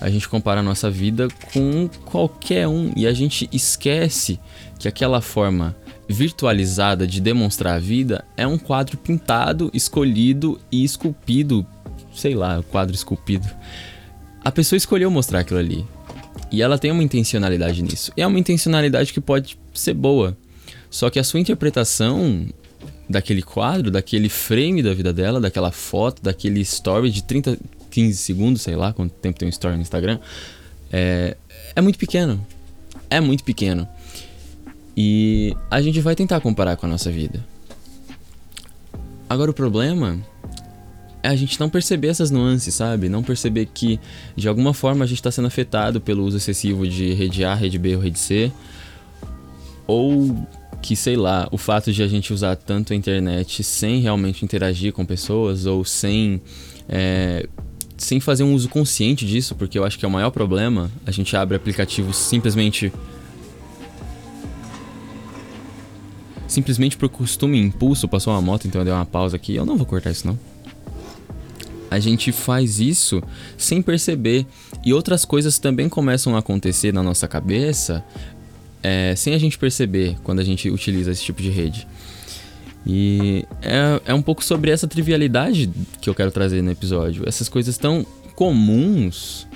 A 0.00 0.08
gente 0.08 0.28
compara 0.28 0.60
a 0.60 0.62
nossa 0.62 0.90
vida 0.90 1.28
com 1.52 1.88
qualquer 2.04 2.68
um 2.68 2.92
e 2.94 3.06
a 3.06 3.12
gente 3.12 3.48
esquece 3.52 4.38
que 4.78 4.86
aquela 4.86 5.20
forma 5.20 5.74
virtualizada 6.08 7.06
de 7.06 7.20
demonstrar 7.20 7.76
a 7.76 7.78
vida 7.78 8.24
é 8.36 8.46
um 8.46 8.56
quadro 8.56 8.96
pintado, 8.96 9.70
escolhido 9.74 10.58
e 10.70 10.84
esculpido, 10.84 11.66
sei 12.14 12.34
lá, 12.34 12.62
quadro 12.70 12.94
esculpido. 12.94 13.46
A 14.42 14.52
pessoa 14.52 14.76
escolheu 14.76 15.10
mostrar 15.10 15.40
aquilo 15.40 15.58
ali. 15.58 15.84
E 16.50 16.62
ela 16.62 16.78
tem 16.78 16.90
uma 16.90 17.02
intencionalidade 17.02 17.82
nisso. 17.82 18.12
E 18.16 18.22
é 18.22 18.26
uma 18.26 18.38
intencionalidade 18.38 19.12
que 19.12 19.20
pode 19.20 19.58
ser 19.74 19.94
boa. 19.94 20.36
Só 20.90 21.10
que 21.10 21.18
a 21.18 21.24
sua 21.24 21.40
interpretação 21.40 22.46
daquele 23.08 23.42
quadro, 23.42 23.90
daquele 23.90 24.28
frame 24.28 24.82
da 24.82 24.92
vida 24.94 25.12
dela, 25.12 25.40
daquela 25.40 25.70
foto, 25.70 26.22
daquele 26.22 26.60
story 26.60 27.10
de 27.10 27.22
30, 27.22 27.58
15 27.90 28.16
segundos, 28.16 28.62
sei 28.62 28.76
lá 28.76 28.92
quanto 28.92 29.12
tempo 29.12 29.38
tem 29.38 29.48
um 29.48 29.50
story 29.50 29.76
no 29.76 29.82
Instagram, 29.82 30.18
é, 30.92 31.36
é 31.74 31.80
muito 31.80 31.98
pequeno. 31.98 32.44
É 33.10 33.20
muito 33.20 33.44
pequeno. 33.44 33.88
E 34.96 35.56
a 35.70 35.80
gente 35.80 36.00
vai 36.00 36.14
tentar 36.14 36.40
comparar 36.40 36.76
com 36.76 36.86
a 36.86 36.88
nossa 36.88 37.10
vida. 37.10 37.44
Agora 39.28 39.50
o 39.50 39.54
problema 39.54 40.18
a 41.22 41.34
gente 41.34 41.58
não 41.58 41.68
perceber 41.68 42.08
essas 42.08 42.30
nuances, 42.30 42.74
sabe? 42.74 43.08
Não 43.08 43.22
perceber 43.22 43.66
que 43.66 43.98
de 44.36 44.48
alguma 44.48 44.72
forma 44.72 45.04
a 45.04 45.08
gente 45.08 45.18
está 45.18 45.30
sendo 45.30 45.46
afetado 45.46 46.00
pelo 46.00 46.24
uso 46.24 46.36
excessivo 46.36 46.86
de 46.86 47.12
rede 47.12 47.44
A, 47.44 47.54
rede 47.54 47.78
B 47.78 47.96
ou 47.96 48.02
rede 48.02 48.18
C. 48.18 48.52
Ou 49.86 50.46
que, 50.80 50.94
sei 50.94 51.16
lá, 51.16 51.48
o 51.50 51.58
fato 51.58 51.92
de 51.92 52.02
a 52.02 52.06
gente 52.06 52.32
usar 52.32 52.56
tanto 52.56 52.92
a 52.92 52.96
internet 52.96 53.64
sem 53.64 54.00
realmente 54.00 54.44
interagir 54.44 54.92
com 54.92 55.04
pessoas 55.04 55.66
ou 55.66 55.84
sem. 55.84 56.40
É, 56.88 57.48
sem 57.96 58.20
fazer 58.20 58.44
um 58.44 58.54
uso 58.54 58.68
consciente 58.68 59.26
disso, 59.26 59.56
porque 59.56 59.76
eu 59.76 59.84
acho 59.84 59.98
que 59.98 60.04
é 60.04 60.08
o 60.08 60.10
maior 60.10 60.30
problema. 60.30 60.88
A 61.04 61.10
gente 61.10 61.36
abre 61.36 61.56
aplicativos 61.56 62.16
simplesmente 62.16 62.92
simplesmente 66.46 66.96
por 66.96 67.08
costume 67.08 67.58
e 67.58 67.60
impulso, 67.60 68.08
passou 68.08 68.32
uma 68.32 68.40
moto, 68.40 68.66
então 68.66 68.80
eu 68.80 68.84
dei 68.84 68.94
uma 68.94 69.04
pausa 69.04 69.36
aqui. 69.36 69.54
Eu 69.54 69.66
não 69.66 69.76
vou 69.76 69.84
cortar 69.84 70.10
isso, 70.10 70.26
não. 70.26 70.38
A 71.90 71.98
gente 71.98 72.32
faz 72.32 72.80
isso 72.80 73.22
sem 73.56 73.80
perceber. 73.80 74.46
E 74.84 74.92
outras 74.92 75.24
coisas 75.24 75.58
também 75.58 75.88
começam 75.88 76.36
a 76.36 76.40
acontecer 76.40 76.92
na 76.92 77.02
nossa 77.02 77.26
cabeça 77.26 78.04
é, 78.82 79.14
sem 79.16 79.34
a 79.34 79.38
gente 79.38 79.58
perceber 79.58 80.16
quando 80.22 80.40
a 80.40 80.44
gente 80.44 80.70
utiliza 80.70 81.10
esse 81.10 81.24
tipo 81.24 81.42
de 81.42 81.50
rede. 81.50 81.86
E 82.86 83.44
é, 83.62 84.12
é 84.12 84.14
um 84.14 84.22
pouco 84.22 84.44
sobre 84.44 84.70
essa 84.70 84.86
trivialidade 84.86 85.70
que 86.00 86.08
eu 86.08 86.14
quero 86.14 86.30
trazer 86.30 86.62
no 86.62 86.70
episódio. 86.70 87.24
Essas 87.26 87.48
coisas 87.48 87.76
tão 87.76 88.06
comuns. 88.34 89.46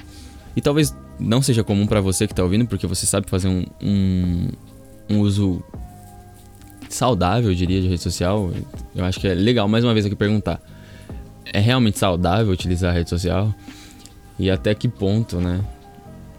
E 0.56 0.60
talvez 0.60 0.94
não 1.18 1.40
seja 1.40 1.62
comum 1.62 1.86
para 1.86 2.00
você 2.00 2.26
que 2.26 2.34
tá 2.34 2.42
ouvindo, 2.42 2.66
porque 2.66 2.86
você 2.86 3.06
sabe 3.06 3.28
fazer 3.30 3.48
um, 3.48 3.64
um, 3.80 4.48
um 5.08 5.20
uso 5.20 5.62
saudável, 6.88 7.50
eu 7.50 7.54
diria, 7.54 7.80
de 7.80 7.88
rede 7.88 8.02
social. 8.02 8.50
Eu 8.94 9.04
acho 9.04 9.20
que 9.20 9.28
é 9.28 9.34
legal, 9.34 9.68
mais 9.68 9.84
uma 9.84 9.94
vez, 9.94 10.04
aqui 10.04 10.14
perguntar: 10.14 10.60
é 11.44 11.60
realmente 11.60 11.98
saudável 11.98 12.52
utilizar 12.52 12.90
a 12.90 12.94
rede 12.94 13.10
social? 13.10 13.54
E 14.38 14.50
até 14.50 14.74
que 14.74 14.88
ponto, 14.88 15.40
né? 15.40 15.64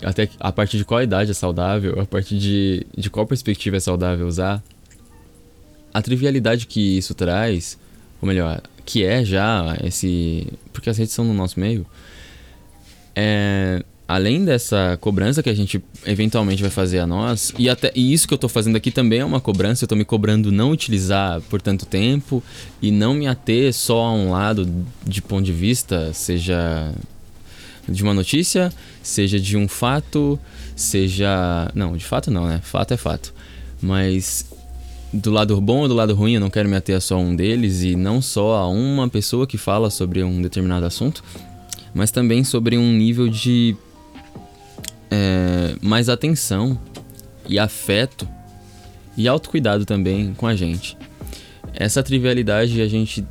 Até 0.04 0.30
a 0.40 0.52
partir 0.52 0.78
de 0.78 0.86
qual 0.86 1.02
idade 1.02 1.32
é 1.32 1.34
saudável? 1.34 2.00
A 2.00 2.06
partir 2.06 2.38
de, 2.38 2.86
de 2.98 3.10
qual 3.10 3.26
perspectiva 3.26 3.78
é 3.78 3.80
saudável 3.80 4.28
usar? 4.28 4.62
A 5.94 6.02
trivialidade 6.02 6.68
que 6.68 6.98
isso 6.98 7.14
traz, 7.14 7.78
ou 8.22 8.28
melhor, 8.28 8.62
que 8.86 9.04
é 9.06 9.24
já 9.24 9.78
esse. 9.84 10.48
Porque 10.74 10.90
as 10.90 10.98
redes 10.98 11.14
são 11.14 11.24
no 11.24 11.34
nosso 11.34 11.60
meio. 11.60 11.86
É, 13.16 13.84
além 14.08 14.44
dessa 14.44 14.98
cobrança 15.00 15.42
que 15.42 15.50
a 15.50 15.54
gente 15.54 15.84
eventualmente 16.06 16.62
vai 16.62 16.72
fazer 16.72 17.00
a 17.00 17.08
nós, 17.08 17.54
e 17.58 17.70
até 17.70 17.92
e 17.96 18.14
isso 18.14 18.28
que 18.28 18.34
eu 18.34 18.38
tô 18.38 18.50
fazendo 18.50 18.76
aqui 18.76 18.92
também 18.92 19.20
é 19.20 19.26
uma 19.26 19.40
cobrança, 19.40 19.84
eu 19.84 19.88
tô 19.88 19.96
me 19.96 20.06
cobrando 20.06 20.52
não 20.52 20.72
utilizar 20.72 21.42
por 21.42 21.62
tanto 21.62 21.86
tempo 21.86 22.44
e 22.82 22.92
não 22.92 23.14
me 23.14 23.28
ater 23.28 23.74
só 23.74 24.04
a 24.04 24.14
um 24.14 24.32
lado 24.32 24.70
de 25.06 25.22
ponto 25.22 25.44
de 25.44 25.54
vista, 25.54 26.12
seja 26.14 26.94
de 27.88 28.04
uma 28.04 28.14
notícia, 28.14 28.72
seja 29.02 29.40
de 29.40 29.58
um 29.58 29.68
fato, 29.68 30.40
seja, 30.76 31.70
não, 31.74 31.96
de 31.98 32.06
fato 32.06 32.32
não, 32.32 32.48
né? 32.48 32.62
Fato 32.64 32.94
é 32.94 32.98
fato. 32.98 33.34
Mas 33.82 34.46
do 35.12 35.30
lado 35.32 35.60
bom 35.60 35.80
ou 35.80 35.88
do 35.88 35.94
lado 35.94 36.16
ruim, 36.16 36.34
eu 36.34 36.40
não 36.40 36.50
quero 36.50 36.68
me 36.68 36.76
ater 36.76 36.96
a 36.96 37.02
só 37.02 37.18
um 37.18 37.36
deles 37.36 37.84
e 37.84 37.96
não 37.96 38.22
só 38.22 38.56
a 38.56 38.68
uma 38.68 39.08
pessoa 39.10 39.46
que 39.46 39.58
fala 39.58 39.90
sobre 39.90 40.24
um 40.24 40.42
determinado 40.42 40.86
assunto, 40.86 41.24
mas 41.94 42.10
também 42.10 42.44
sobre 42.44 42.78
um 42.78 42.94
nível 42.94 43.28
de 43.30 43.76
é, 45.14 45.76
mais 45.80 46.10
atenção 46.10 46.80
e 47.48 47.60
afeto 47.60 48.28
e 49.16 49.28
autocuidado 49.28 49.86
também 49.86 50.34
com 50.34 50.48
a 50.48 50.56
gente. 50.56 50.98
Essa 51.76 52.02
trivialidade 52.02 52.82
a 52.82 52.88
gente 52.88 53.24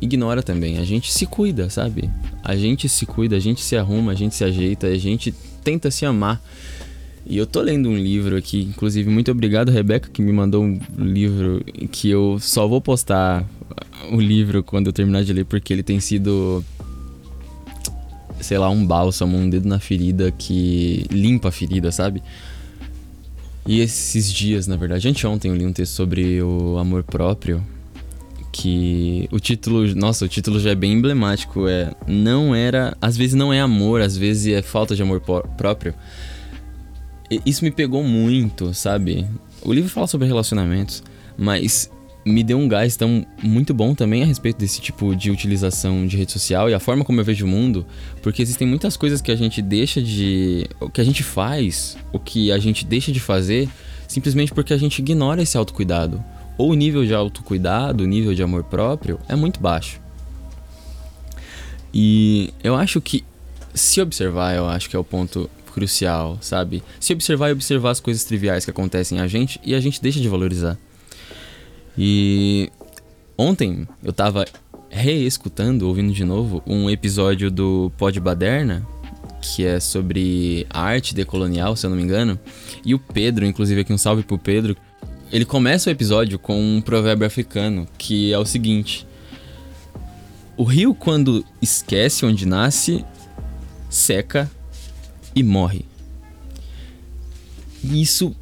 ignora 0.00 0.42
também. 0.42 0.78
A 0.78 0.84
gente 0.84 1.12
se 1.12 1.24
cuida, 1.26 1.70
sabe? 1.70 2.10
A 2.42 2.56
gente 2.56 2.88
se 2.88 3.06
cuida, 3.06 3.36
a 3.36 3.38
gente 3.38 3.60
se 3.60 3.76
arruma, 3.76 4.10
a 4.10 4.14
gente 4.16 4.34
se 4.34 4.42
ajeita, 4.42 4.88
a 4.88 4.98
gente 4.98 5.32
tenta 5.62 5.92
se 5.92 6.04
amar. 6.04 6.42
E 7.24 7.38
eu 7.38 7.46
tô 7.46 7.60
lendo 7.60 7.88
um 7.88 7.96
livro 7.96 8.36
aqui, 8.36 8.62
inclusive, 8.62 9.08
muito 9.08 9.30
obrigado, 9.30 9.70
Rebeca, 9.70 10.10
que 10.12 10.20
me 10.20 10.32
mandou 10.32 10.64
um 10.64 10.80
livro 10.98 11.64
que 11.92 12.10
eu 12.10 12.38
só 12.40 12.66
vou 12.66 12.80
postar 12.80 13.48
o 14.10 14.20
livro 14.20 14.60
quando 14.64 14.88
eu 14.88 14.92
terminar 14.92 15.22
de 15.22 15.32
ler, 15.32 15.44
porque 15.44 15.72
ele 15.72 15.84
tem 15.84 16.00
sido 16.00 16.64
sei 18.42 18.58
lá, 18.58 18.68
um 18.68 18.86
bálsamo, 18.86 19.36
um 19.36 19.48
dedo 19.48 19.68
na 19.68 19.78
ferida 19.78 20.30
que 20.30 21.06
limpa 21.10 21.48
a 21.48 21.52
ferida, 21.52 21.90
sabe? 21.90 22.22
E 23.66 23.80
esses 23.80 24.32
dias, 24.32 24.66
na 24.66 24.76
verdade, 24.76 25.08
anteontem 25.08 25.50
eu 25.50 25.56
li 25.56 25.64
um 25.64 25.72
texto 25.72 25.92
sobre 25.92 26.42
o 26.42 26.76
amor 26.78 27.04
próprio, 27.04 27.64
que 28.52 29.28
o 29.32 29.40
título, 29.40 29.94
nossa, 29.94 30.24
o 30.24 30.28
título 30.28 30.60
já 30.60 30.70
é 30.70 30.74
bem 30.74 30.92
emblemático, 30.92 31.66
é 31.68 31.92
não 32.06 32.54
era, 32.54 32.96
às 33.00 33.16
vezes 33.16 33.34
não 33.34 33.52
é 33.52 33.60
amor, 33.60 34.00
às 34.00 34.16
vezes 34.16 34.52
é 34.52 34.60
falta 34.60 34.94
de 34.94 35.02
amor 35.02 35.20
próprio. 35.56 35.94
E 37.30 37.40
isso 37.46 37.64
me 37.64 37.70
pegou 37.70 38.02
muito, 38.02 38.74
sabe? 38.74 39.26
O 39.62 39.72
livro 39.72 39.88
fala 39.88 40.06
sobre 40.06 40.26
relacionamentos, 40.26 41.02
mas 41.36 41.90
me 42.24 42.44
deu 42.44 42.58
um 42.58 42.68
gás 42.68 42.96
tão 42.96 43.26
muito 43.42 43.74
bom 43.74 43.94
também 43.94 44.22
a 44.22 44.26
respeito 44.26 44.58
desse 44.58 44.80
tipo 44.80 45.14
de 45.16 45.30
utilização 45.30 46.06
de 46.06 46.16
rede 46.16 46.32
social 46.32 46.70
e 46.70 46.74
a 46.74 46.78
forma 46.78 47.04
como 47.04 47.20
eu 47.20 47.24
vejo 47.24 47.44
o 47.44 47.48
mundo, 47.48 47.84
porque 48.22 48.42
existem 48.42 48.66
muitas 48.66 48.96
coisas 48.96 49.20
que 49.20 49.32
a 49.32 49.36
gente 49.36 49.60
deixa 49.60 50.00
de. 50.00 50.68
o 50.80 50.88
que 50.88 51.00
a 51.00 51.04
gente 51.04 51.22
faz, 51.22 51.96
o 52.12 52.18
que 52.18 52.52
a 52.52 52.58
gente 52.58 52.84
deixa 52.84 53.10
de 53.10 53.20
fazer, 53.20 53.68
simplesmente 54.06 54.52
porque 54.52 54.72
a 54.72 54.78
gente 54.78 55.00
ignora 55.00 55.42
esse 55.42 55.56
autocuidado. 55.56 56.22
Ou 56.56 56.70
o 56.70 56.74
nível 56.74 57.04
de 57.04 57.14
autocuidado, 57.14 58.04
o 58.04 58.06
nível 58.06 58.34
de 58.34 58.42
amor 58.42 58.64
próprio 58.64 59.18
é 59.28 59.34
muito 59.34 59.58
baixo. 59.58 60.00
E 61.92 62.52
eu 62.62 62.74
acho 62.74 63.00
que 63.00 63.24
se 63.74 64.00
observar, 64.00 64.54
eu 64.54 64.66
acho 64.66 64.88
que 64.88 64.94
é 64.94 64.98
o 64.98 65.04
ponto 65.04 65.50
crucial, 65.72 66.38
sabe? 66.40 66.82
Se 67.00 67.12
observar 67.12 67.48
e 67.48 67.52
observar 67.52 67.90
as 67.90 68.00
coisas 68.00 68.22
triviais 68.24 68.64
que 68.64 68.70
acontecem 68.70 69.18
a 69.20 69.26
gente 69.26 69.58
e 69.64 69.74
a 69.74 69.80
gente 69.80 70.00
deixa 70.00 70.20
de 70.20 70.28
valorizar. 70.28 70.78
E 71.96 72.70
ontem 73.36 73.86
eu 74.02 74.12
tava 74.12 74.44
reescutando, 74.88 75.88
ouvindo 75.88 76.12
de 76.12 76.24
novo, 76.24 76.62
um 76.66 76.88
episódio 76.90 77.50
do 77.50 77.90
Pod 77.96 78.18
Baderna, 78.20 78.86
que 79.40 79.64
é 79.64 79.80
sobre 79.80 80.66
arte 80.70 81.14
decolonial, 81.14 81.74
se 81.74 81.84
eu 81.84 81.90
não 81.90 81.96
me 81.96 82.02
engano. 82.02 82.38
E 82.84 82.94
o 82.94 82.98
Pedro, 82.98 83.44
inclusive 83.44 83.80
aqui 83.80 83.92
um 83.92 83.98
salve 83.98 84.22
pro 84.22 84.38
Pedro, 84.38 84.76
ele 85.30 85.44
começa 85.44 85.88
o 85.88 85.92
episódio 85.92 86.38
com 86.38 86.60
um 86.60 86.80
provérbio 86.80 87.26
africano, 87.26 87.88
que 87.96 88.32
é 88.32 88.38
o 88.38 88.44
seguinte: 88.44 89.06
O 90.56 90.62
rio 90.62 90.94
quando 90.94 91.44
esquece 91.60 92.24
onde 92.26 92.46
nasce, 92.46 93.04
seca 93.88 94.50
e 95.34 95.42
morre. 95.42 95.84
E 97.82 98.00
isso 98.00 98.36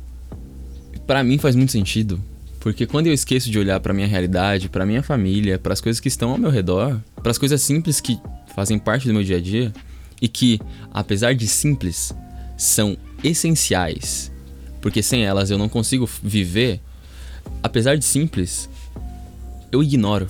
para 1.06 1.24
mim 1.24 1.38
faz 1.38 1.56
muito 1.56 1.72
sentido, 1.72 2.22
porque 2.60 2.86
quando 2.86 3.06
eu 3.06 3.14
esqueço 3.14 3.50
de 3.50 3.58
olhar 3.58 3.80
para 3.80 3.94
minha 3.94 4.06
realidade, 4.06 4.68
para 4.68 4.84
minha 4.84 5.02
família, 5.02 5.58
para 5.58 5.72
as 5.72 5.80
coisas 5.80 5.98
que 5.98 6.08
estão 6.08 6.30
ao 6.30 6.38
meu 6.38 6.50
redor, 6.50 7.00
para 7.16 7.30
as 7.30 7.38
coisas 7.38 7.62
simples 7.62 8.00
que 8.00 8.20
fazem 8.54 8.78
parte 8.78 9.08
do 9.08 9.14
meu 9.14 9.24
dia 9.24 9.38
a 9.38 9.40
dia 9.40 9.72
e 10.20 10.28
que, 10.28 10.60
apesar 10.92 11.34
de 11.34 11.48
simples, 11.48 12.12
são 12.58 12.98
essenciais, 13.24 14.30
porque 14.82 15.02
sem 15.02 15.24
elas 15.24 15.50
eu 15.50 15.56
não 15.56 15.70
consigo 15.70 16.08
viver, 16.22 16.80
apesar 17.62 17.96
de 17.96 18.04
simples, 18.04 18.68
eu 19.72 19.82
ignoro. 19.82 20.26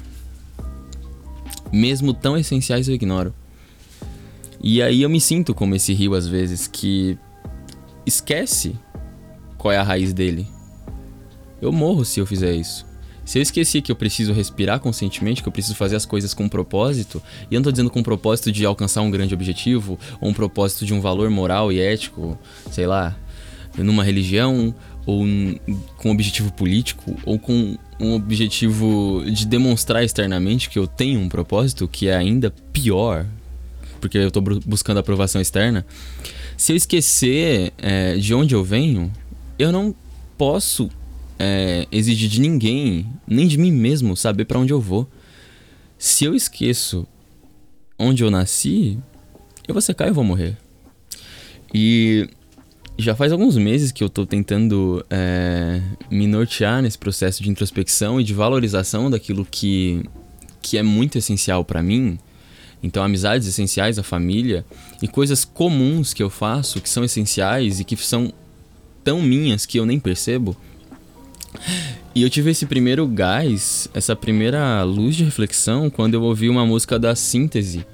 Mesmo 1.72 2.14
tão 2.14 2.36
essenciais 2.36 2.86
eu 2.86 2.94
ignoro. 2.94 3.34
E 4.62 4.80
aí 4.80 5.02
eu 5.02 5.10
me 5.10 5.20
sinto 5.20 5.52
como 5.52 5.74
esse 5.74 5.92
rio 5.92 6.14
às 6.14 6.28
vezes 6.28 6.68
que 6.68 7.18
esquece 8.06 8.76
qual 9.58 9.72
é 9.72 9.78
a 9.78 9.82
raiz 9.82 10.12
dele. 10.12 10.46
Eu 11.60 11.72
morro 11.72 12.04
se 12.04 12.20
eu 12.20 12.26
fizer 12.26 12.54
isso. 12.54 12.86
Se 13.24 13.38
eu 13.38 13.42
esqueci 13.42 13.80
que 13.80 13.92
eu 13.92 13.96
preciso 13.96 14.32
respirar 14.32 14.80
conscientemente, 14.80 15.42
que 15.42 15.48
eu 15.48 15.52
preciso 15.52 15.76
fazer 15.76 15.94
as 15.94 16.04
coisas 16.04 16.34
com 16.34 16.48
propósito, 16.48 17.22
e 17.50 17.54
eu 17.54 17.60
não 17.60 17.64
tô 17.64 17.70
dizendo 17.70 17.90
com 17.90 18.02
propósito 18.02 18.50
de 18.50 18.64
alcançar 18.64 19.02
um 19.02 19.10
grande 19.10 19.34
objetivo, 19.34 19.98
ou 20.20 20.30
um 20.30 20.34
propósito 20.34 20.84
de 20.84 20.92
um 20.92 21.00
valor 21.00 21.30
moral 21.30 21.70
e 21.70 21.78
ético, 21.78 22.36
sei 22.70 22.86
lá, 22.86 23.16
numa 23.78 24.02
religião, 24.02 24.74
ou 25.06 25.24
com 25.96 26.08
um 26.08 26.12
objetivo 26.12 26.52
político, 26.52 27.16
ou 27.24 27.38
com 27.38 27.76
um 28.00 28.14
objetivo 28.14 29.22
de 29.30 29.46
demonstrar 29.46 30.02
externamente 30.02 30.68
que 30.68 30.78
eu 30.78 30.86
tenho 30.86 31.20
um 31.20 31.28
propósito, 31.28 31.86
que 31.86 32.08
é 32.08 32.16
ainda 32.16 32.52
pior, 32.72 33.26
porque 34.00 34.18
eu 34.18 34.30
tô 34.30 34.40
buscando 34.40 34.98
aprovação 34.98 35.40
externa. 35.40 35.86
Se 36.56 36.72
eu 36.72 36.76
esquecer 36.76 37.72
é, 37.78 38.16
de 38.16 38.34
onde 38.34 38.54
eu 38.54 38.64
venho, 38.64 39.12
eu 39.58 39.70
não 39.70 39.94
posso 40.36 40.90
é, 41.42 41.86
de 41.90 42.38
ninguém, 42.38 43.06
nem 43.26 43.48
de 43.48 43.56
mim 43.56 43.72
mesmo, 43.72 44.14
saber 44.14 44.44
para 44.44 44.58
onde 44.58 44.74
eu 44.74 44.80
vou. 44.80 45.08
Se 45.98 46.26
eu 46.26 46.34
esqueço 46.34 47.06
onde 47.98 48.22
eu 48.22 48.30
nasci, 48.30 48.98
eu 49.66 49.72
vou 49.72 49.80
secar 49.80 50.04
e 50.04 50.08
eu 50.08 50.14
vou 50.14 50.22
morrer. 50.22 50.58
E 51.72 52.28
já 52.98 53.14
faz 53.14 53.32
alguns 53.32 53.56
meses 53.56 53.90
que 53.90 54.04
eu 54.04 54.10
tô 54.10 54.26
tentando 54.26 55.02
é, 55.08 55.80
me 56.10 56.26
nortear 56.26 56.82
nesse 56.82 56.98
processo 56.98 57.42
de 57.42 57.48
introspecção 57.48 58.20
e 58.20 58.24
de 58.24 58.34
valorização 58.34 59.08
daquilo 59.08 59.46
que, 59.50 60.02
que 60.60 60.76
é 60.76 60.82
muito 60.82 61.16
essencial 61.16 61.64
para 61.64 61.82
mim. 61.82 62.18
Então, 62.82 63.02
amizades 63.02 63.48
essenciais, 63.48 63.98
a 63.98 64.02
família 64.02 64.64
e 65.00 65.08
coisas 65.08 65.42
comuns 65.42 66.12
que 66.12 66.22
eu 66.22 66.28
faço 66.28 66.82
que 66.82 66.88
são 66.88 67.02
essenciais 67.02 67.80
e 67.80 67.84
que 67.84 67.96
são 67.96 68.30
tão 69.02 69.22
minhas 69.22 69.64
que 69.64 69.78
eu 69.78 69.86
nem 69.86 69.98
percebo. 69.98 70.54
E 72.14 72.22
eu 72.22 72.30
tive 72.30 72.50
esse 72.50 72.66
primeiro 72.66 73.06
gás, 73.06 73.88
essa 73.94 74.16
primeira 74.16 74.82
luz 74.82 75.14
de 75.14 75.24
reflexão 75.24 75.88
quando 75.88 76.14
eu 76.14 76.22
ouvi 76.22 76.48
uma 76.48 76.66
música 76.66 76.98
da 76.98 77.14
Síntese, 77.14 77.86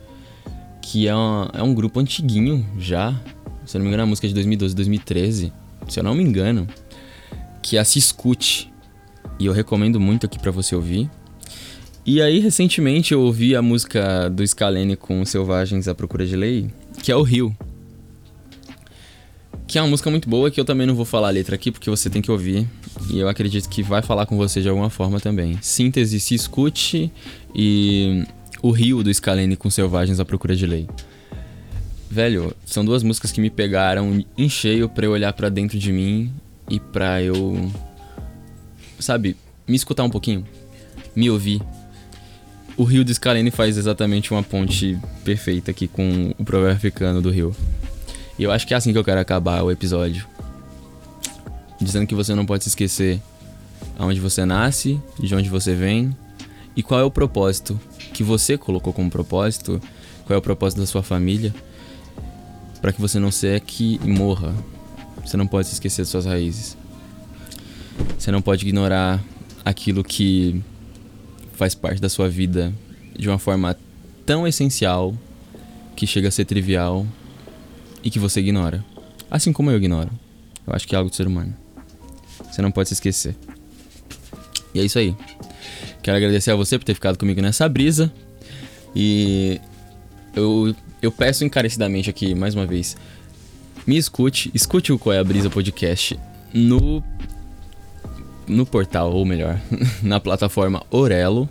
que 0.81 1.07
é, 1.07 1.14
uma, 1.14 1.51
é 1.53 1.62
um 1.62 1.75
grupo 1.75 2.01
antiguinho 2.01 2.66
já. 2.79 3.14
Se 3.66 3.77
eu 3.77 3.81
não 3.81 3.85
me 3.85 3.88
engano, 3.88 4.03
é 4.03 4.05
a 4.05 4.07
música 4.07 4.27
de 4.27 4.35
2012, 4.35 4.75
2013, 4.75 5.53
se 5.88 6.01
eu 6.01 6.05
não 6.05 6.14
me 6.14 6.23
engano, 6.23 6.66
que 7.62 7.77
é 7.77 7.81
a 7.81 7.85
Se 7.85 7.99
Escute. 7.99 8.73
E 9.38 9.47
eu 9.47 9.53
recomendo 9.53 10.01
muito 10.01 10.25
aqui 10.25 10.38
para 10.38 10.51
você 10.51 10.75
ouvir. 10.75 11.11
E 12.07 12.23
aí, 12.23 12.38
recentemente, 12.38 13.12
eu 13.12 13.21
ouvi 13.21 13.57
a 13.57 13.61
música 13.61 14.31
do 14.31 14.47
Scalene 14.47 14.97
com 14.97 15.25
Selvagens 15.25 15.88
à 15.88 15.95
Procura 15.95 16.25
de 16.25 16.37
Lei, 16.37 16.71
que 17.03 17.11
é 17.11 17.16
o 17.16 17.23
Rio. 17.23 17.55
Que 19.66 19.79
é 19.79 19.83
uma 19.83 19.88
música 19.88 20.09
muito 20.09 20.29
boa 20.29 20.51
que 20.51 20.61
eu 20.61 20.64
também 20.64 20.87
não 20.87 20.95
vou 20.95 21.05
falar 21.05 21.29
a 21.29 21.33
letra 21.33 21.57
aqui 21.57 21.73
porque 21.73 21.90
você 21.90 22.09
tem 22.09 22.23
que 22.23 22.31
ouvir. 22.31 22.66
E 23.11 23.18
eu 23.18 23.28
acredito 23.28 23.68
que 23.68 23.82
vai 23.82 24.02
falar 24.02 24.26
com 24.26 24.37
você 24.37 24.61
de 24.61 24.68
alguma 24.68 24.90
forma 24.90 25.20
também. 25.20 25.59
Síntese 25.61 26.18
se 26.18 26.35
escute 26.35 27.12
e 27.54 28.24
o 28.62 28.70
Rio 28.70 29.02
do 29.02 29.12
Scalene 29.12 29.56
com 29.56 29.70
Selvagens 29.70 30.18
à 30.18 30.24
Procura 30.24 30.56
de 30.56 30.66
Lei. 30.66 30.88
Velho, 32.11 32.54
são 32.64 32.85
duas 32.85 33.02
músicas 33.02 33.32
que 33.32 33.40
me 33.40 33.50
pegaram 33.50 34.24
em 34.37 34.48
cheio 34.48 34.88
para 34.88 35.06
eu 35.06 35.12
olhar 35.12 35.32
para 35.32 35.48
dentro 35.48 35.78
de 35.78 35.92
mim 35.92 36.32
e 36.70 36.80
pra 36.80 37.22
eu 37.22 37.70
sabe, 38.98 39.37
me 39.66 39.76
escutar 39.76 40.04
um 40.04 40.11
pouquinho, 40.11 40.44
me 41.14 41.30
ouvir. 41.30 41.61
O 42.76 42.85
Rio 42.85 43.04
do 43.04 43.14
Scalene 43.14 43.50
faz 43.50 43.76
exatamente 43.78 44.32
uma 44.32 44.42
ponte 44.42 44.98
perfeita 45.24 45.70
aqui 45.70 45.88
com 45.88 46.35
o 46.38 46.44
provérbio 46.44 46.76
africano 46.76 47.22
do 47.22 47.30
Rio. 47.30 47.54
E 48.38 48.42
eu 48.42 48.52
acho 48.52 48.66
que 48.66 48.74
é 48.74 48.76
assim 48.76 48.92
que 48.92 48.98
eu 48.98 49.04
quero 49.04 49.20
acabar 49.20 49.62
o 49.62 49.70
episódio. 49.70 50.26
Dizendo 51.87 52.05
que 52.05 52.16
você 52.16 52.35
não 52.35 52.44
pode 52.44 52.64
se 52.64 52.68
esquecer 52.70 53.22
aonde 53.96 54.18
você 54.18 54.44
nasce, 54.44 55.01
de 55.20 55.33
onde 55.37 55.49
você 55.49 55.72
vem 55.72 56.16
e 56.75 56.83
qual 56.83 56.99
é 56.99 57.05
o 57.05 57.11
propósito 57.12 57.79
que 58.12 58.25
você 58.25 58.59
colocou 58.59 58.92
como 58.92 59.09
propósito, 59.09 59.81
qual 60.27 60.35
é 60.35 60.37
o 60.37 60.42
propósito 60.42 60.81
da 60.81 60.87
sua 60.87 61.05
família, 61.05 61.55
para 62.83 62.92
que 62.92 63.01
você 63.01 63.20
não 63.20 63.31
seque 63.31 64.01
e 64.03 64.09
morra. 64.09 64.53
Você 65.25 65.37
não 65.37 65.46
pode 65.46 65.68
se 65.68 65.75
esquecer 65.75 66.03
de 66.03 66.09
suas 66.09 66.27
raízes. 66.27 66.77
Você 68.18 68.33
não 68.33 68.42
pode 68.42 68.66
ignorar 68.66 69.22
aquilo 69.64 70.03
que 70.03 70.61
faz 71.53 71.72
parte 71.72 72.01
da 72.01 72.09
sua 72.09 72.29
vida 72.29 72.75
de 73.16 73.29
uma 73.29 73.38
forma 73.38 73.77
tão 74.27 74.44
essencial 74.44 75.16
que 75.94 76.05
chega 76.05 76.27
a 76.27 76.33
ser 76.33 76.46
trivial 76.46 77.07
e 78.03 78.11
que 78.11 78.18
você 78.18 78.40
ignora. 78.40 78.85
Assim 79.31 79.53
como 79.53 79.70
eu 79.70 79.77
ignoro. 79.77 80.11
Eu 80.66 80.75
acho 80.75 80.88
que 80.88 80.96
é 80.96 80.99
algo 80.99 81.11
do 81.11 81.14
ser 81.14 81.29
humano. 81.29 81.55
Você 82.51 82.62
não 82.62 82.70
pode 82.70 82.88
se 82.88 82.94
esquecer. 82.94 83.35
E 84.75 84.81
é 84.81 84.85
isso 84.85 84.99
aí. 84.99 85.14
Quero 86.03 86.16
agradecer 86.16 86.51
a 86.51 86.57
você 86.57 86.79
por 86.79 86.85
ter 86.85 86.94
ficado 86.94 87.18
comigo 87.18 87.40
nessa 87.40 87.68
brisa. 87.68 88.12
E 88.94 89.61
eu, 90.35 90.75
eu 91.03 91.11
peço 91.11 91.44
encarecidamente 91.44 92.09
aqui, 92.09 92.35
mais 92.35 92.55
uma 92.55 92.66
vez, 92.66 92.96
me 93.87 93.96
escute, 93.96 94.51
escute 94.55 94.92
o 94.92 94.99
Qual 94.99 95.12
é 95.12 95.18
a 95.18 95.25
Brisa 95.25 95.51
Podcast 95.51 96.18
no, 96.53 97.03
no 98.46 98.64
portal, 98.66 99.12
ou 99.12 99.25
melhor, 99.25 99.61
na 100.03 100.20
plataforma 100.20 100.83
Orelo, 100.90 101.49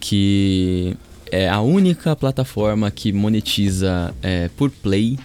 que 0.00 0.96
é 1.30 1.48
a 1.48 1.60
única 1.60 2.14
plataforma 2.14 2.90
que 2.90 3.12
monetiza 3.12 4.14
é, 4.22 4.48
por 4.56 4.70
play 4.70 5.18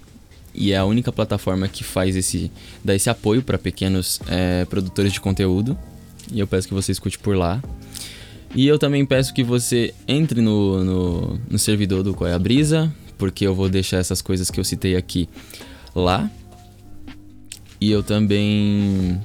e 0.54 0.72
é 0.72 0.78
a 0.78 0.86
única 0.86 1.12
plataforma 1.12 1.68
que 1.68 1.84
faz 1.84 2.16
esse 2.16 2.52
dá 2.84 2.96
esse 2.96 3.10
apoio 3.10 3.42
para 3.42 3.58
pequenos 3.58 4.20
é, 4.28 4.66
produtores 4.66 5.14
de 5.14 5.22
conteúdo 5.22 5.78
e 6.32 6.40
eu 6.40 6.48
peço 6.48 6.68
que 6.68 6.74
você 6.74 6.92
escute 6.92 7.18
por 7.18 7.36
lá 7.36 7.62
e 8.54 8.68
eu 8.68 8.78
também 8.78 9.06
peço 9.06 9.34
que 9.34 9.44
você 9.44 9.94
entre 10.08 10.42
no, 10.42 10.84
no, 10.84 11.40
no 11.50 11.60
servidor 11.60 12.04
do 12.04 12.14
Qual 12.14 12.30
é 12.30 12.34
a 12.34 12.40
Brisa 12.40 12.94
porque 13.18 13.46
eu 13.46 13.56
vou 13.56 13.70
deixar 13.70 13.98
essas 13.98 14.22
coisas 14.22 14.50
que 14.50 14.60
eu 14.60 14.64
citei 14.64 14.96
aqui 14.96 15.30
lá 15.96 16.30
e 17.80 17.90
eu 17.90 18.04
também 18.04 19.20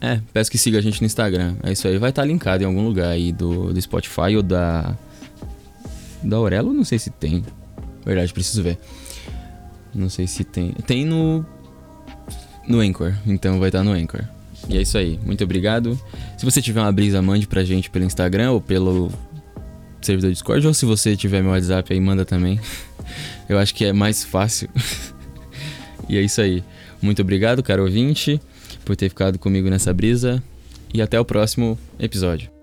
é, 0.00 0.20
peço 0.32 0.50
que 0.50 0.58
siga 0.58 0.78
a 0.78 0.80
gente 0.80 1.00
no 1.00 1.06
Instagram. 1.06 1.56
É 1.62 1.72
isso 1.72 1.86
aí, 1.86 1.98
vai 1.98 2.10
estar 2.10 2.22
tá 2.22 2.28
linkado 2.28 2.62
em 2.62 2.66
algum 2.66 2.84
lugar 2.84 3.08
aí 3.08 3.32
do, 3.32 3.72
do 3.72 3.80
Spotify 3.80 4.36
ou 4.36 4.42
da. 4.42 4.96
Da 6.22 6.36
Aurelo, 6.36 6.72
não 6.72 6.84
sei 6.84 6.98
se 6.98 7.10
tem. 7.10 7.44
Verdade, 8.04 8.32
preciso 8.32 8.62
ver. 8.62 8.78
Não 9.98 10.08
sei 10.08 10.26
se 10.26 10.44
tem. 10.44 10.72
Tem 10.86 11.04
no. 11.04 11.44
No 12.66 12.80
Anchor. 12.80 13.14
Então 13.26 13.58
vai 13.58 13.68
estar 13.68 13.82
no 13.82 13.92
Anchor. 13.92 14.22
E 14.68 14.76
é 14.76 14.82
isso 14.82 14.96
aí. 14.98 15.18
Muito 15.24 15.42
obrigado. 15.42 15.98
Se 16.36 16.44
você 16.44 16.60
tiver 16.60 16.80
uma 16.80 16.92
brisa, 16.92 17.20
mande 17.22 17.46
pra 17.46 17.64
gente 17.64 17.90
pelo 17.90 18.04
Instagram 18.04 18.52
ou 18.52 18.60
pelo 18.60 19.10
servidor 20.00 20.30
Discord. 20.30 20.66
Ou 20.66 20.74
se 20.74 20.84
você 20.84 21.16
tiver 21.16 21.42
meu 21.42 21.52
WhatsApp 21.52 21.92
aí, 21.92 22.00
manda 22.00 22.24
também. 22.24 22.60
Eu 23.48 23.58
acho 23.58 23.74
que 23.74 23.84
é 23.84 23.92
mais 23.92 24.24
fácil. 24.24 24.68
e 26.08 26.16
é 26.16 26.20
isso 26.20 26.40
aí. 26.40 26.62
Muito 27.00 27.22
obrigado, 27.22 27.62
caro 27.62 27.84
ouvinte, 27.84 28.40
por 28.84 28.96
ter 28.96 29.08
ficado 29.08 29.38
comigo 29.38 29.70
nessa 29.70 29.92
brisa. 29.94 30.42
E 30.92 31.00
até 31.00 31.18
o 31.18 31.24
próximo 31.24 31.78
episódio. 31.98 32.57